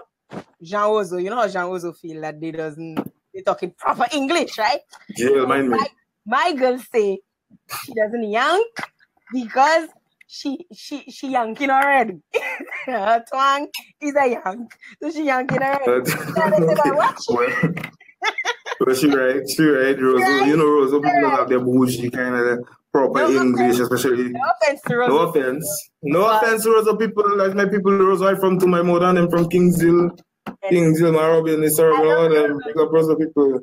Jean 0.64 0.90
Ozo. 0.90 1.22
You 1.22 1.30
know 1.30 1.36
how 1.36 1.48
Jean 1.50 1.66
Ozo 1.66 1.96
feel 1.96 2.22
that 2.22 2.40
they 2.40 2.52
doesn't 2.52 2.96
they 3.34 3.42
talking 3.42 3.74
proper 3.78 4.06
English, 4.14 4.58
right? 4.58 4.80
Yeah, 5.18 5.44
mind 5.44 5.70
my, 5.70 5.78
me. 5.78 5.88
My 6.26 6.54
girl 6.54 6.80
say 6.94 7.20
she 7.84 7.94
doesn't 7.94 8.24
yank 8.24 8.68
because 9.34 9.90
she 10.28 10.66
she 10.74 11.04
she 11.10 11.30
yanking 11.30 11.70
already. 11.70 12.20
Her 12.86 13.24
twang 13.30 13.68
is 14.02 14.16
a 14.16 14.30
yank. 14.30 14.72
So 15.02 15.12
she 15.12 15.26
yanking 15.26 15.62
already. 15.62 15.86
well, 18.80 18.96
she 18.96 19.08
right, 19.08 19.42
she 19.50 19.64
right, 19.64 20.00
Rose. 20.00 20.22
Right. 20.22 20.48
You 20.48 20.58
know, 20.58 20.66
Rose, 20.66 20.92
people 20.92 21.04
right. 21.04 21.40
have 21.40 21.50
their 21.50 21.60
bougie 21.60 22.10
kind 22.10 22.36
of 22.36 22.60
proper 22.92 23.20
no 23.20 23.42
English, 23.42 23.76
offense. 23.76 23.92
especially. 23.92 24.30
No 24.30 24.40
offense 24.62 24.82
to 24.88 24.98
Rose. 24.98 25.10
No 25.10 25.18
offense. 25.20 25.90
No 26.02 26.22
but, 26.22 26.44
offense 26.44 26.64
to 26.64 26.72
Rose. 26.72 26.98
People 26.98 27.38
like 27.38 27.54
my 27.54 27.66
people, 27.66 27.98
Rose, 27.98 28.22
I 28.22 28.36
from 28.36 28.60
to 28.60 28.68
my 28.68 28.82
mother 28.82 29.06
and 29.06 29.18
them 29.18 29.30
from 29.30 29.46
Kingsville. 29.46 30.18
Kingsville, 30.72 31.14
Marobi, 31.14 31.54
and 31.54 31.64
Nisara, 31.64 31.98
all 31.98 32.30
them 32.30 32.60
big 32.66 32.78
up 32.78 32.92
Rose 32.92 33.14
people. 33.16 33.60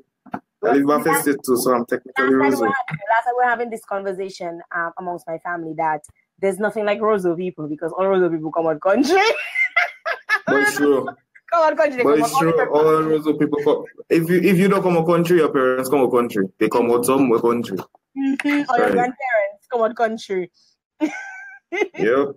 I 0.64 0.74
live 0.74 0.86
manifested 0.86 1.40
too, 1.44 1.56
so 1.56 1.74
I'm 1.74 1.84
technically 1.86 2.34
Rose. 2.34 2.60
Last 2.60 3.24
time 3.24 3.34
we 3.36 3.44
are 3.44 3.50
having 3.50 3.70
this 3.70 3.84
conversation 3.84 4.60
um, 4.74 4.92
amongst 4.98 5.26
my 5.26 5.38
family 5.38 5.74
that 5.76 6.02
there's 6.42 6.58
nothing 6.58 6.84
like 6.84 6.98
Roseau 7.00 7.36
people 7.36 7.68
because 7.68 7.92
all 7.92 8.04
Roseau 8.04 8.30
people 8.30 8.52
come 8.52 8.66
out 8.66 8.80
country. 8.80 9.16
it's 10.48 10.76
true. 10.76 11.06
Come 11.50 11.70
out 11.70 11.76
country. 11.76 12.02
But 12.02 12.18
it's 12.18 12.38
true. 12.38 12.52
All 12.70 13.02
Roseau 13.04 13.38
people 13.38 13.58
come. 13.64 13.84
If 14.10 14.28
you 14.28 14.40
if 14.40 14.58
you 14.58 14.68
don't 14.68 14.82
come 14.82 14.96
out 14.96 15.06
country, 15.06 15.38
your 15.38 15.52
parents 15.52 15.88
come 15.88 16.00
out 16.00 16.10
country. 16.10 16.48
They 16.58 16.68
come 16.68 16.90
out 16.90 17.06
somewhere 17.06 17.40
country. 17.40 17.78
Mm-hmm. 17.78 18.70
Or 18.70 18.78
your 18.78 18.90
grandparents 18.90 19.66
come 19.70 19.82
out 19.82 19.96
country. 19.96 20.50
yep. 21.00 22.28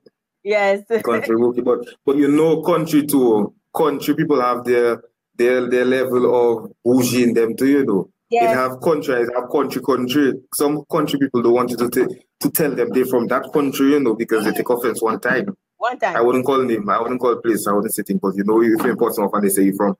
Yes. 0.43 0.83
country 1.03 1.35
but 1.63 1.79
but 2.05 2.15
you 2.15 2.29
know 2.29 2.61
country 2.61 3.05
too. 3.07 3.53
Country 3.75 4.15
people 4.15 4.39
have 4.39 4.63
their 4.63 5.01
their 5.35 5.67
their 5.67 5.83
level 5.83 6.23
of 6.33 6.71
bougie 6.85 7.23
in 7.23 7.33
them 7.33 7.57
too, 7.57 7.67
you 7.67 7.85
know. 7.85 8.09
Yes. 8.29 8.51
It 8.51 8.55
have 8.55 8.81
country, 8.81 9.13
it 9.21 9.29
have 9.35 9.49
country, 9.51 9.81
country. 9.81 10.33
Some 10.53 10.83
country 10.91 11.19
people 11.19 11.43
don't 11.43 11.53
want 11.53 11.69
you 11.69 11.77
to, 11.77 11.89
t- 11.89 12.15
to 12.39 12.49
tell 12.49 12.71
them 12.71 12.89
they're 12.91 13.05
from 13.05 13.27
that 13.27 13.51
country, 13.53 13.91
you 13.91 13.99
know, 13.99 14.15
because 14.15 14.43
they 14.45 14.51
take 14.51 14.69
offense 14.69 15.01
one 15.01 15.19
time. 15.19 15.55
One 15.77 15.99
time. 15.99 16.15
I 16.15 16.21
wouldn't 16.21 16.45
call 16.45 16.63
name, 16.63 16.89
I 16.89 16.99
wouldn't 16.99 17.21
call 17.21 17.35
place, 17.38 17.67
I 17.67 17.73
wouldn't 17.73 17.93
say 17.93 18.01
thing, 18.03 18.17
but 18.17 18.35
you 18.35 18.43
know, 18.43 18.61
if 18.63 18.69
you're 18.81 18.91
in 18.91 18.97
Portsmouth 18.97 19.31
and 19.33 19.43
they 19.43 19.49
say 19.49 19.63
you're 19.63 19.75
from, 19.75 19.95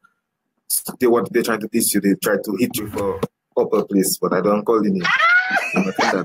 they 0.99 1.05
want, 1.07 1.31
they're 1.31 1.43
trying 1.43 1.59
to 1.59 1.67
diss 1.67 1.93
you, 1.93 2.01
they 2.01 2.15
try 2.15 2.38
to 2.43 2.55
hit 2.59 2.75
you 2.77 2.89
for 2.89 3.19
upper 3.57 3.83
place, 3.85 4.17
but 4.17 4.33
I 4.33 4.41
don't 4.41 4.65
call 4.65 4.81
the 4.81 4.89
name. 4.89 5.01
that, 5.01 5.85
nothing 5.95 6.15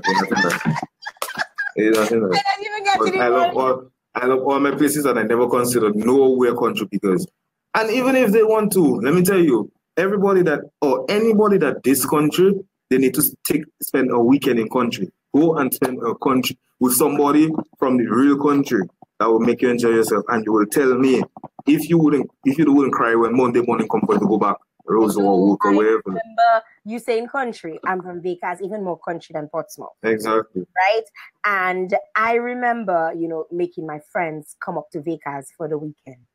that. 0.41 0.83
nothing 1.75 2.21
that. 2.21 3.21
I, 3.21 3.25
I 3.25 3.27
love 3.27 3.57
all, 3.57 3.91
I 4.15 4.25
love 4.25 4.39
all 4.39 4.59
my 4.59 4.71
places 4.71 5.05
and 5.05 5.19
I 5.19 5.23
never 5.23 5.47
considered 5.47 5.95
nowhere 5.95 6.55
country 6.55 6.87
because, 6.89 7.27
and 7.75 7.91
even 7.91 8.15
if 8.15 8.31
they 8.31 8.43
want 8.43 8.71
to, 8.73 8.95
let 9.01 9.13
me 9.13 9.21
tell 9.21 9.39
you, 9.39 9.71
everybody 9.97 10.41
that 10.43 10.61
or 10.81 11.05
anybody 11.09 11.57
that 11.59 11.83
this 11.83 12.05
country, 12.05 12.53
they 12.89 12.97
need 12.97 13.13
to 13.13 13.23
take 13.43 13.63
spend 13.81 14.11
a 14.11 14.19
weekend 14.19 14.59
in 14.59 14.69
country. 14.69 15.09
Go 15.35 15.57
and 15.57 15.73
spend 15.73 15.99
a 16.05 16.15
country 16.15 16.57
with 16.79 16.93
somebody 16.93 17.49
from 17.79 17.97
the 17.97 18.05
real 18.05 18.37
country 18.37 18.83
that 19.19 19.29
will 19.29 19.39
make 19.39 19.61
you 19.61 19.69
enjoy 19.69 19.89
yourself. 19.89 20.25
And 20.29 20.43
you 20.45 20.51
will 20.51 20.65
tell 20.65 20.93
me 20.97 21.23
if 21.67 21.89
you 21.89 21.97
wouldn't 21.97 22.29
if 22.45 22.57
you 22.57 22.71
wouldn't 22.71 22.93
cry 22.93 23.15
when 23.15 23.35
Monday 23.35 23.61
morning 23.61 23.87
come 23.87 24.01
for 24.05 24.15
you 24.15 24.19
to 24.19 24.27
go 24.27 24.37
back. 24.37 24.57
Rose 24.85 25.15
or 25.15 25.21
mm-hmm. 25.21 25.47
Walk 25.47 25.65
or 25.65 25.73
wherever. 25.73 26.01
remember 26.05 26.63
you 26.85 26.97
saying 26.97 27.27
country. 27.27 27.79
I'm 27.85 28.01
from 28.01 28.19
Vegas, 28.21 28.61
even 28.61 28.83
more 28.83 28.97
country 28.97 29.31
than 29.33 29.47
Portsmouth. 29.47 29.91
Exactly. 30.03 30.65
Right? 30.75 31.03
And 31.45 31.95
I 32.15 32.33
remember, 32.33 33.13
you 33.15 33.27
know, 33.27 33.45
making 33.51 33.85
my 33.85 33.99
friends 34.11 34.55
come 34.59 34.79
up 34.79 34.89
to 34.91 35.01
Vegas 35.01 35.51
for 35.55 35.67
the 35.67 35.77
weekend 35.77 36.25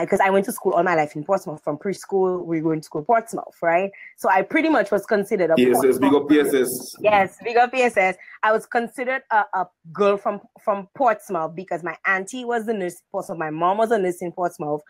because 0.00 0.20
I 0.20 0.30
went 0.30 0.44
to 0.46 0.52
school 0.52 0.72
all 0.72 0.82
my 0.82 0.94
life 0.94 1.14
in 1.16 1.24
Portsmouth. 1.24 1.62
From 1.62 1.78
preschool, 1.78 2.44
we 2.44 2.60
were 2.60 2.70
going 2.70 2.80
to 2.80 2.84
school 2.84 3.02
Portsmouth, 3.02 3.56
right? 3.62 3.90
So 4.16 4.28
I 4.28 4.42
pretty 4.42 4.68
much 4.68 4.90
was 4.90 5.06
considered 5.06 5.50
a 5.50 5.54
PSS, 5.54 5.98
big 5.98 6.14
up 6.14 6.28
PSS. 6.28 6.96
Yes, 7.00 7.38
big 7.42 7.56
up 7.56 7.72
PSS. 7.72 8.16
I 8.42 8.52
was 8.52 8.66
considered 8.66 9.22
a, 9.30 9.44
a 9.54 9.68
girl 9.92 10.16
from 10.16 10.40
from 10.62 10.88
Portsmouth 10.96 11.54
because 11.54 11.82
my 11.82 11.96
auntie 12.06 12.44
was 12.44 12.66
the 12.66 12.74
nurse 12.74 12.94
in 12.94 13.06
Portsmouth, 13.12 13.38
my 13.38 13.50
mom 13.50 13.78
was 13.78 13.90
a 13.90 13.98
nurse 13.98 14.22
in 14.22 14.32
Portsmouth. 14.32 14.82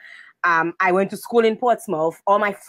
Um, 0.45 0.75
I 0.81 0.93
went 0.93 1.11
to 1.11 1.17
school 1.17 1.45
in 1.45 1.57
Portsmouth. 1.57 2.21
All 2.27 2.39
my 2.39 2.53
friends 2.53 2.67